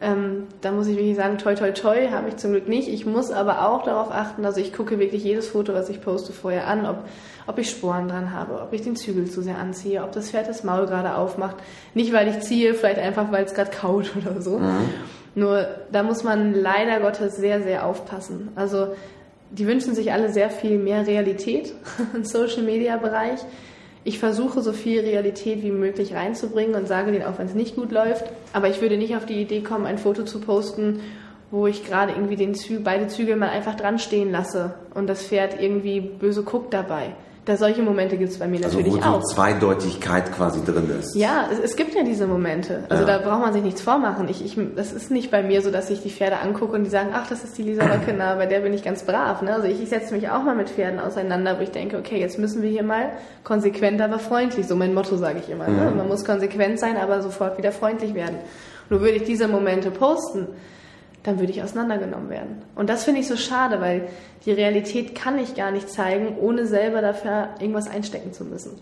[0.00, 2.88] Ähm, da muss ich wirklich sagen, toi toi toi habe ich zum Glück nicht.
[2.88, 6.32] Ich muss aber auch darauf achten, also ich gucke wirklich jedes Foto, was ich poste,
[6.32, 6.98] vorher an, ob,
[7.48, 10.48] ob ich Sporen dran habe, ob ich den Zügel zu sehr anziehe, ob das Pferd
[10.48, 11.56] das Maul gerade aufmacht.
[11.94, 14.58] Nicht, weil ich ziehe, vielleicht einfach, weil es gerade kaut oder so.
[14.58, 14.88] Mhm.
[15.34, 18.50] Nur da muss man leider Gottes sehr, sehr aufpassen.
[18.54, 18.88] Also
[19.50, 21.72] die wünschen sich alle sehr viel mehr Realität
[22.14, 23.40] im Social-Media-Bereich.
[24.08, 27.76] Ich versuche so viel Realität wie möglich reinzubringen und sage denen auch, wenn es nicht
[27.76, 28.24] gut läuft.
[28.54, 31.00] Aber ich würde nicht auf die Idee kommen, ein Foto zu posten,
[31.50, 35.24] wo ich gerade irgendwie den Zü beide Zügel mal einfach dran stehen lasse und das
[35.24, 37.12] Pferd irgendwie böse guckt dabei
[37.48, 39.22] da solche Momente gibt es bei mir also natürlich wo auch.
[39.22, 41.16] So Zweideutigkeit quasi drin ist.
[41.16, 42.84] Ja, es, es gibt ja diese Momente.
[42.90, 43.18] Also ja.
[43.18, 44.28] da braucht man sich nichts vormachen.
[44.28, 46.90] Ich, ich, das ist nicht bei mir so, dass ich die Pferde angucke und die
[46.90, 49.40] sagen, ach, das ist die Lisa Röckener, bei der bin ich ganz brav.
[49.40, 49.54] Ne?
[49.54, 52.38] Also ich, ich setze mich auch mal mit Pferden auseinander, wo ich denke, okay, jetzt
[52.38, 53.12] müssen wir hier mal
[53.44, 54.66] konsequent, aber freundlich.
[54.66, 55.68] So mein Motto sage ich immer.
[55.68, 55.70] Ne?
[55.70, 55.84] Mhm.
[55.84, 55.90] Ne?
[55.96, 58.36] Man muss konsequent sein, aber sofort wieder freundlich werden.
[58.90, 60.48] Nur würde ich diese Momente posten,
[61.22, 62.62] dann würde ich auseinandergenommen werden.
[62.74, 64.08] Und das finde ich so schade, weil
[64.44, 68.80] die Realität kann ich gar nicht zeigen, ohne selber dafür irgendwas einstecken zu müssen.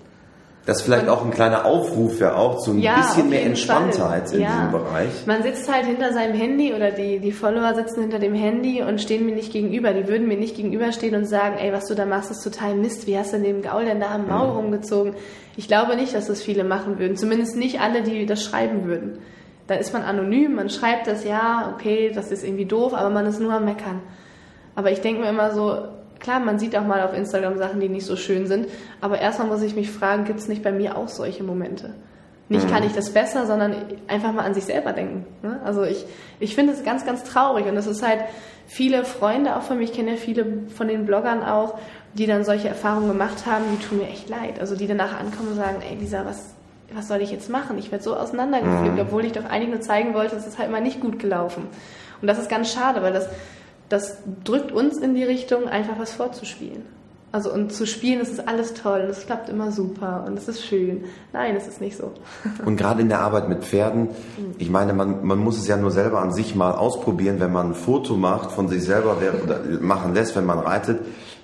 [0.66, 3.44] Das ist vielleicht und, auch ein kleiner Aufruf ja auch zu ein ja, bisschen mehr
[3.44, 4.36] Entspanntheit Fall.
[4.36, 4.50] in ja.
[4.50, 5.10] diesem Bereich.
[5.24, 9.00] Man sitzt halt hinter seinem Handy oder die, die Follower sitzen hinter dem Handy und
[9.00, 9.92] stehen mir nicht gegenüber.
[9.92, 13.06] Die würden mir nicht gegenüberstehen und sagen, ey, was du da machst, ist total Mist.
[13.06, 14.56] Wie hast du den Gaul denn da am Maul mhm.
[14.56, 15.14] rumgezogen?
[15.56, 17.16] Ich glaube nicht, dass das viele machen würden.
[17.16, 19.20] Zumindest nicht alle, die das schreiben würden.
[19.66, 23.26] Da ist man anonym, man schreibt das, ja, okay, das ist irgendwie doof, aber man
[23.26, 24.00] ist nur am Meckern.
[24.74, 25.88] Aber ich denke mir immer so,
[26.20, 28.68] klar, man sieht auch mal auf Instagram Sachen, die nicht so schön sind,
[29.00, 31.94] aber erstmal muss ich mich fragen, gibt es nicht bei mir auch solche Momente?
[32.48, 32.88] Nicht kann mhm.
[32.88, 33.74] ich das besser, sondern
[34.06, 35.26] einfach mal an sich selber denken.
[35.42, 35.60] Ne?
[35.64, 36.04] Also ich,
[36.38, 38.20] ich finde es ganz, ganz traurig und es ist halt
[38.66, 41.76] viele Freunde auch von mir, ich kenne ja viele von den Bloggern auch,
[42.14, 44.60] die dann solche Erfahrungen gemacht haben, die tun mir echt leid.
[44.60, 46.54] Also die danach ankommen und sagen, ey Lisa, was,
[46.94, 47.78] was soll ich jetzt machen?
[47.78, 49.00] Ich werde so auseinandergeführt, mhm.
[49.00, 51.64] obwohl ich doch einigen nur zeigen wollte, es ist halt mal nicht gut gelaufen.
[52.20, 53.28] Und das ist ganz schade, weil das,
[53.88, 56.82] das drückt uns in die Richtung, einfach was vorzuspielen.
[57.32, 60.48] Also und zu spielen, das ist alles toll und es klappt immer super und es
[60.48, 61.04] ist schön.
[61.32, 62.12] Nein, es ist nicht so.
[62.64, 64.54] Und gerade in der Arbeit mit Pferden, mhm.
[64.56, 67.72] ich meine, man, man muss es ja nur selber an sich mal ausprobieren, wenn man
[67.72, 71.00] ein Foto macht von sich selber oder machen lässt, wenn man reitet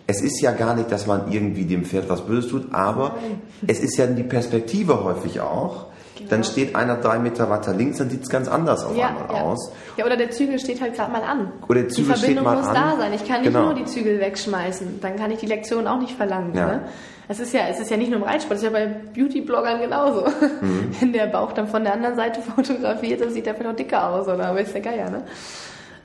[0.07, 3.41] es ist ja gar nicht, dass man irgendwie dem Pferd was Böses tut, aber Nein.
[3.67, 5.87] es ist ja die Perspektive häufig auch.
[6.17, 6.31] Genau.
[6.31, 9.35] Dann steht einer drei Meter weiter links, dann sieht es ganz anders auf ja, einmal
[9.35, 9.43] ja.
[9.43, 9.73] aus.
[9.97, 11.53] Ja, oder der Zügel steht halt gerade mal an.
[11.69, 12.75] Oder der Zügel die Verbindung steht mal muss an.
[12.75, 13.13] da sein.
[13.15, 13.65] Ich kann nicht genau.
[13.67, 15.01] nur die Zügel wegschmeißen.
[15.01, 16.55] Dann kann ich die Lektion auch nicht verlangen.
[16.55, 16.67] Ja.
[16.67, 16.81] Ne?
[17.29, 19.81] Es ist ja, es ist ja nicht nur im Reitsport, es ist ja bei Beauty-Bloggern
[19.81, 20.27] genauso.
[20.61, 20.91] Mhm.
[21.01, 24.07] Wenn der Bauch dann von der anderen Seite fotografiert, dann sieht der vielleicht auch dicker
[24.07, 24.59] aus, oder?
[24.59, 25.23] Ist der Geier, ne?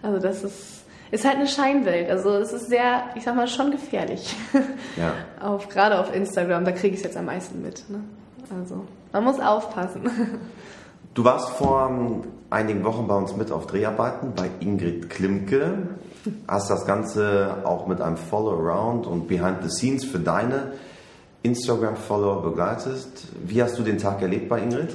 [0.01, 2.09] Also das ist ist halt eine Scheinwelt.
[2.09, 4.35] Also es ist sehr, ich sag mal, schon gefährlich.
[4.97, 5.13] Ja.
[5.41, 7.89] auf, gerade auf Instagram, da kriege ich es jetzt am meisten mit.
[7.89, 8.01] Ne?
[8.57, 10.09] Also man muss aufpassen.
[11.13, 15.89] Du warst vor um, einigen Wochen bei uns mit auf Dreharbeiten bei Ingrid Klimke.
[16.47, 20.73] Hast das Ganze auch mit einem Follow-Around und Behind the Scenes für deine
[21.41, 23.07] Instagram-Follower begleitet.
[23.43, 24.93] Wie hast du den Tag erlebt bei Ingrid?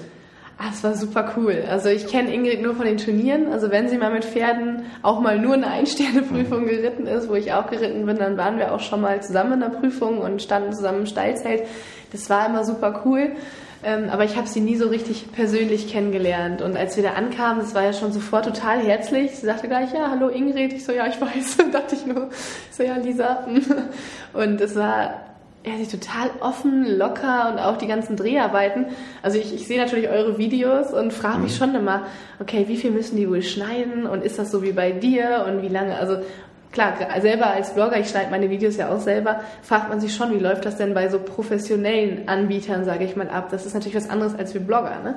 [0.64, 1.64] Ah, es war super cool.
[1.68, 3.50] Also ich kenne Ingrid nur von den Turnieren.
[3.50, 7.52] Also wenn sie mal mit Pferden auch mal nur eine Ein-Sterne-Prüfung geritten ist, wo ich
[7.52, 10.72] auch geritten bin, dann waren wir auch schon mal zusammen in der Prüfung und standen
[10.72, 11.64] zusammen im Stallzelt.
[12.12, 13.32] Das war immer super cool.
[13.82, 16.62] Ähm, aber ich habe sie nie so richtig persönlich kennengelernt.
[16.62, 19.32] Und als wir da ankamen, das war ja schon sofort total herzlich.
[19.32, 20.72] Sie sagte gleich, ja, hallo Ingrid.
[20.74, 21.56] Ich so, ja, ich weiß.
[21.72, 22.28] dachte ich nur,
[22.70, 23.48] so, ja, Lisa.
[24.32, 25.31] Und es war
[25.64, 28.86] er ist total offen, locker und auch die ganzen Dreharbeiten.
[29.22, 31.56] Also ich, ich sehe natürlich eure Videos und frage mich mhm.
[31.56, 32.06] schon immer,
[32.40, 35.62] okay, wie viel müssen die wohl schneiden und ist das so wie bei dir und
[35.62, 35.96] wie lange?
[35.96, 36.18] Also
[36.72, 40.32] klar, selber als Blogger, ich schneide meine Videos ja auch selber, fragt man sich schon,
[40.32, 43.48] wie läuft das denn bei so professionellen Anbietern, sage ich mal, ab.
[43.50, 45.16] Das ist natürlich was anderes als wir Blogger, ne?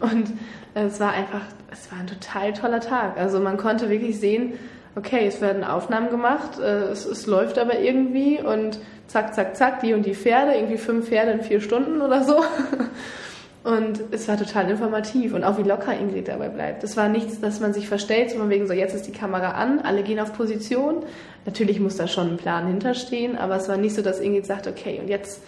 [0.00, 0.28] Und
[0.74, 3.18] es war einfach, es war ein total toller Tag.
[3.18, 4.52] Also man konnte wirklich sehen,
[4.94, 8.78] okay, es werden Aufnahmen gemacht, äh, es, es läuft aber irgendwie und
[9.08, 12.36] zack, zack, zack, die und die Pferde, irgendwie fünf Pferde in vier Stunden oder so.
[13.64, 16.84] Und es war total informativ und auch wie locker Ingrid dabei bleibt.
[16.84, 19.50] Es war nichts, dass man sich verstellt, so von wegen so, jetzt ist die Kamera
[19.50, 21.02] an, alle gehen auf Position.
[21.44, 24.68] Natürlich muss da schon ein Plan hinterstehen, aber es war nicht so, dass Ingrid sagt,
[24.68, 25.42] okay, und jetzt,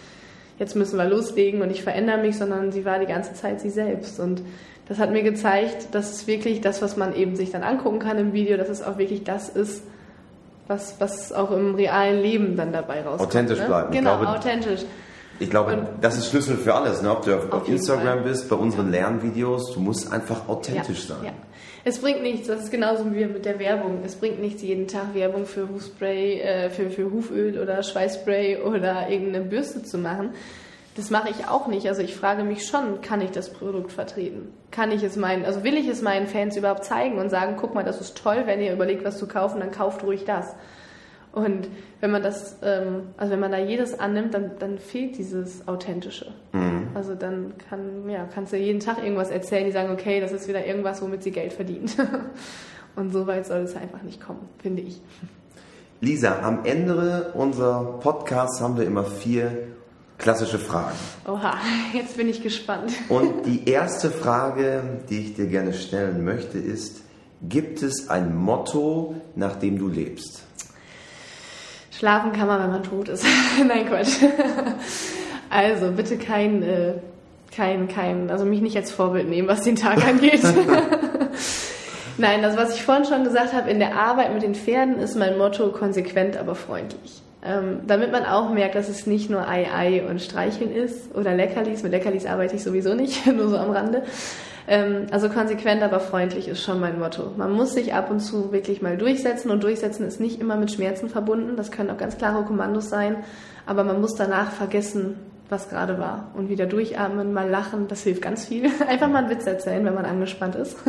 [0.58, 3.70] jetzt müssen wir loslegen und ich verändere mich, sondern sie war die ganze Zeit sie
[3.70, 4.20] selbst.
[4.20, 4.42] Und
[4.86, 8.18] das hat mir gezeigt, dass es wirklich das, was man eben sich dann angucken kann
[8.18, 9.82] im Video, dass es auch wirklich das ist,
[10.70, 13.28] was, was auch im realen Leben dann dabei rauskommt.
[13.28, 13.66] Authentisch ne?
[13.66, 13.92] bleiben.
[13.92, 14.80] Genau, glaube, authentisch.
[15.40, 17.02] Ich glaube, Und- das ist Schlüssel für alles.
[17.02, 17.10] Ne?
[17.10, 18.28] Ob du auf, auf Instagram Fall.
[18.28, 21.24] bist, bei unseren Lernvideos, du musst einfach authentisch ja, sein.
[21.26, 21.32] Ja.
[21.82, 24.02] Es bringt nichts, das ist genauso wie mit der Werbung.
[24.04, 29.08] Es bringt nichts, jeden Tag Werbung für Hufspray, äh, für, für Huföl oder Schweißspray oder
[29.08, 30.34] irgendeine Bürste zu machen.
[31.00, 31.88] Das mache ich auch nicht.
[31.88, 34.52] Also ich frage mich schon, kann ich das Produkt vertreten?
[34.70, 37.74] Kann ich es meinen, also will ich es meinen Fans überhaupt zeigen und sagen, guck
[37.74, 40.54] mal, das ist toll, wenn ihr überlegt, was zu kaufen, dann kauft ruhig das.
[41.32, 41.68] Und
[42.00, 46.34] wenn man das, ähm, also wenn man da jedes annimmt, dann, dann fehlt dieses Authentische.
[46.94, 50.48] Also dann kann, ja, kannst du jeden Tag irgendwas erzählen, die sagen, okay, das ist
[50.48, 51.96] wieder irgendwas, womit sie Geld verdient.
[52.94, 55.00] Und so weit soll es einfach nicht kommen, finde ich.
[56.02, 59.50] Lisa, am Ende unserer Podcasts haben wir immer vier
[60.20, 60.96] klassische Fragen.
[61.26, 61.54] Oha,
[61.92, 62.92] jetzt bin ich gespannt.
[63.08, 67.02] Und die erste Frage, die ich dir gerne stellen möchte, ist,
[67.42, 70.42] gibt es ein Motto, nach dem du lebst?
[71.90, 73.24] Schlafen kann man, wenn man tot ist.
[73.66, 74.16] Nein, Quatsch.
[75.50, 76.94] Also bitte kein, äh,
[77.54, 80.42] kein, kein, also mich nicht als Vorbild nehmen, was den Tag angeht.
[82.18, 85.16] Nein, das, was ich vorhin schon gesagt habe, in der Arbeit mit den Pferden ist
[85.16, 87.22] mein Motto konsequent, aber freundlich.
[87.42, 91.34] Ähm, damit man auch merkt, dass es nicht nur Ei, Ei und Streicheln ist oder
[91.34, 91.82] Leckerlis.
[91.82, 94.02] Mit Leckerlis arbeite ich sowieso nicht, nur so am Rande.
[94.68, 97.32] Ähm, also konsequent, aber freundlich ist schon mein Motto.
[97.36, 100.70] Man muss sich ab und zu wirklich mal durchsetzen und durchsetzen ist nicht immer mit
[100.70, 101.56] Schmerzen verbunden.
[101.56, 103.16] Das können auch ganz klare Kommandos sein,
[103.64, 105.16] aber man muss danach vergessen,
[105.48, 107.88] was gerade war und wieder durchatmen, mal lachen.
[107.88, 108.66] Das hilft ganz viel.
[108.88, 110.76] Einfach mal einen Witz erzählen, wenn man angespannt ist.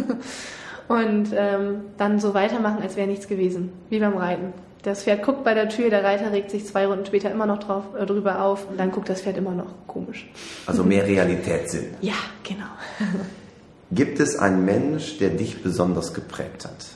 [0.87, 4.51] Und ähm, dann so weitermachen, als wäre nichts gewesen, wie beim Reiten.
[4.83, 7.59] Das Pferd guckt bei der Tür, der Reiter regt sich zwei Runden später immer noch
[7.59, 10.27] drauf, äh, drüber auf und dann guckt das Pferd immer noch komisch.
[10.65, 11.95] Also mehr Realitätssinn.
[12.01, 12.65] Ja, genau.
[13.91, 16.87] Gibt es einen Mensch, der dich besonders geprägt hat?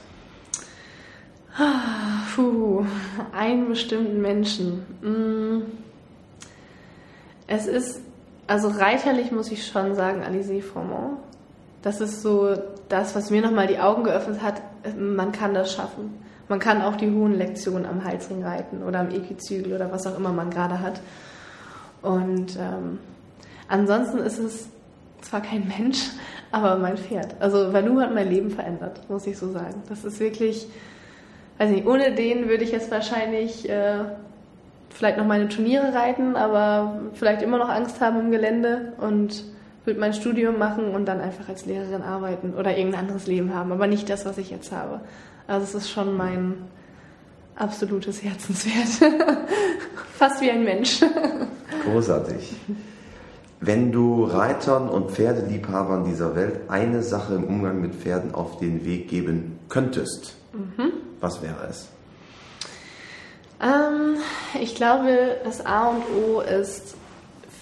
[2.33, 2.86] Puh,
[3.33, 4.86] einen bestimmten Menschen.
[5.01, 5.63] Mm.
[7.47, 8.01] Es ist,
[8.47, 11.17] also reiterlich muss ich schon sagen, Alizé Formant.
[11.81, 12.57] Das ist so
[12.89, 14.61] das, was mir nochmal die Augen geöffnet hat.
[14.97, 16.24] Man kann das schaffen.
[16.47, 20.17] Man kann auch die hohen Lektionen am Halsring reiten oder am Equizügel oder was auch
[20.17, 21.01] immer man gerade hat.
[22.01, 22.99] Und ähm,
[23.67, 24.69] ansonsten ist es
[25.21, 25.99] zwar kein Mensch,
[26.51, 27.35] aber mein Pferd.
[27.39, 29.81] Also Valu hat mein Leben verändert, muss ich so sagen.
[29.89, 30.67] Das ist wirklich,
[31.57, 34.03] weiß nicht, ohne den würde ich jetzt wahrscheinlich äh,
[34.89, 39.43] vielleicht noch meine Turniere reiten, aber vielleicht immer noch Angst haben im Gelände und
[39.83, 43.71] würde mein Studium machen und dann einfach als Lehrerin arbeiten oder irgendein anderes Leben haben,
[43.71, 45.01] aber nicht das, was ich jetzt habe.
[45.47, 46.55] Also es ist schon mein
[47.55, 49.11] absolutes Herzenswert.
[50.17, 51.01] Fast wie ein Mensch.
[51.83, 52.55] Großartig.
[53.59, 58.85] Wenn du Reitern und Pferdeliebhabern dieser Welt eine Sache im Umgang mit Pferden auf den
[58.85, 60.35] Weg geben könntest,
[61.19, 61.87] was wäre es?
[63.61, 64.17] Ähm,
[64.61, 66.95] ich glaube, das A und O ist,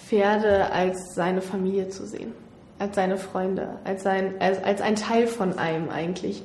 [0.07, 2.33] Pferde als seine Familie zu sehen,
[2.79, 6.43] als seine Freunde, als, sein, als, als ein Teil von einem eigentlich.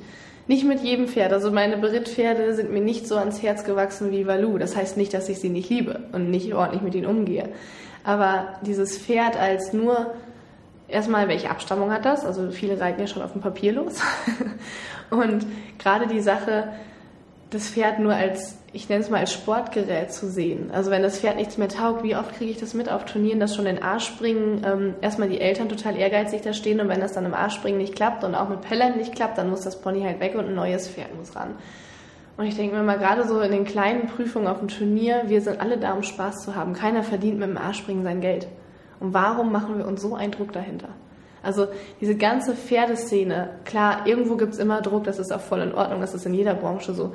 [0.49, 1.31] Nicht mit jedem Pferd.
[1.31, 4.57] Also meine Berittpferde sind mir nicht so ans Herz gewachsen wie Valu.
[4.57, 7.49] Das heißt nicht, dass ich sie nicht liebe und nicht ordentlich mit ihnen umgehe.
[8.03, 10.11] Aber dieses Pferd als nur
[10.87, 12.25] erstmal, welche Abstammung hat das?
[12.25, 14.01] Also viele reiten ja schon auf dem Papier los.
[15.11, 15.45] Und
[15.77, 16.69] gerade die Sache,
[17.49, 20.69] das Pferd nur als, ich nenne es mal als Sportgerät zu sehen.
[20.71, 23.39] Also wenn das Pferd nichts mehr taugt, wie oft kriege ich das mit auf Turnieren,
[23.39, 27.13] dass schon in A-Springen ähm, erstmal die Eltern total ehrgeizig da stehen und wenn das
[27.13, 30.03] dann im A-Springen nicht klappt und auch mit Pellern nicht klappt, dann muss das Pony
[30.03, 31.55] halt weg und ein neues Pferd muss ran.
[32.37, 35.41] Und ich denke mir mal, gerade so in den kleinen Prüfungen auf dem Turnier, wir
[35.41, 36.73] sind alle da, um Spaß zu haben.
[36.73, 38.47] Keiner verdient mit dem A-Springen sein Geld.
[38.99, 40.89] Und warum machen wir uns so einen Druck dahinter?
[41.41, 41.67] Also
[42.01, 46.13] diese ganze Pferdeszene, klar, irgendwo gibt's immer Druck, das ist auch voll in Ordnung, das
[46.13, 47.13] ist in jeder Branche so.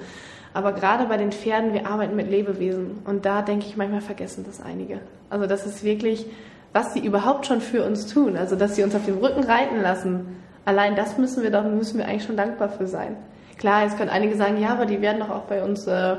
[0.54, 4.44] Aber gerade bei den Pferden, wir arbeiten mit Lebewesen und da denke ich manchmal vergessen
[4.46, 5.00] das einige.
[5.28, 6.26] Also das ist wirklich,
[6.72, 9.80] was sie überhaupt schon für uns tun, also dass sie uns auf dem Rücken reiten
[9.80, 10.36] lassen.
[10.64, 13.16] Allein das müssen wir doch, müssen wir eigentlich schon dankbar für sein.
[13.58, 16.16] Klar, jetzt können einige sagen, ja, aber die werden doch auch bei uns, äh,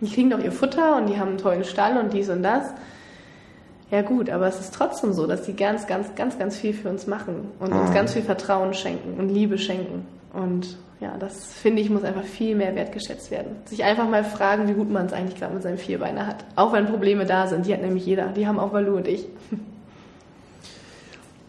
[0.00, 2.64] die kriegen doch ihr Futter und die haben einen tollen Stall und dies und das.
[3.90, 6.88] Ja gut, aber es ist trotzdem so, dass die ganz, ganz, ganz, ganz viel für
[6.88, 7.94] uns machen und uns Mhm.
[7.94, 10.06] ganz viel Vertrauen schenken und Liebe schenken.
[10.32, 13.56] Und ja, das finde ich muss einfach viel mehr wertgeschätzt werden.
[13.66, 16.44] Sich einfach mal fragen, wie gut man es eigentlich gerade mit seinem Vierbeiner hat.
[16.56, 18.28] Auch wenn Probleme da sind, die hat nämlich jeder.
[18.28, 19.26] Die haben auch Valu und ich.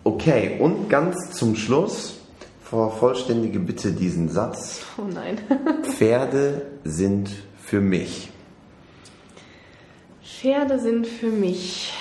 [0.07, 2.19] Okay, und ganz zum Schluss,
[2.61, 4.83] vervollständige bitte diesen Satz.
[4.99, 5.39] Oh nein.
[5.83, 7.31] Pferde sind
[7.63, 8.29] für mich.
[10.23, 11.91] Pferde sind für mich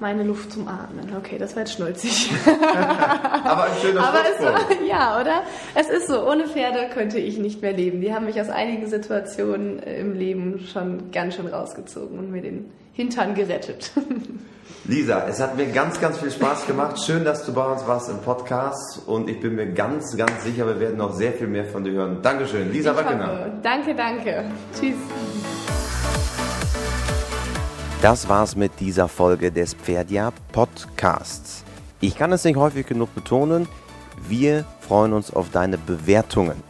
[0.00, 1.14] meine Luft zum Atmen.
[1.16, 2.30] Okay, das war jetzt schnulzig.
[3.44, 5.42] Aber ein schöner Aber es, ja, oder?
[5.74, 8.00] Es ist so, ohne Pferde könnte ich nicht mehr leben.
[8.00, 12.70] Die haben mich aus einigen Situationen im Leben schon ganz schön rausgezogen und mir den
[12.92, 13.92] Hintern gerettet.
[14.88, 16.98] Lisa, es hat mir ganz, ganz viel Spaß gemacht.
[17.04, 20.66] Schön, dass du bei uns warst im Podcast und ich bin mir ganz, ganz sicher,
[20.66, 22.18] wir werden noch sehr viel mehr von dir hören.
[22.22, 23.58] Dankeschön, Lisa Wackener.
[23.62, 24.44] Danke, danke.
[24.72, 24.96] Tschüss.
[28.00, 31.64] Das war's mit dieser Folge des Pferdia Podcasts.
[32.00, 33.66] Ich kann es nicht häufig genug betonen,
[34.28, 36.62] wir freuen uns auf deine Bewertungen.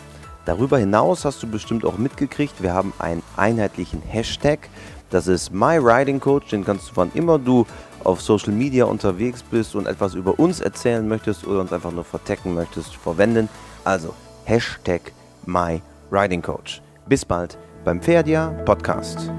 [0.46, 4.70] Darüber hinaus hast du bestimmt auch mitgekriegt, wir haben einen einheitlichen Hashtag.
[5.10, 7.66] Das ist MyRidingCoach, den kannst du wann immer du
[8.04, 12.04] auf Social Media unterwegs bist und etwas über uns erzählen möchtest oder uns einfach nur
[12.04, 13.50] vertecken möchtest, verwenden.
[13.84, 14.14] Also
[14.46, 15.12] Hashtag
[15.44, 16.80] MyRidingCoach.
[17.06, 19.30] Bis bald beim Pferdia Podcast.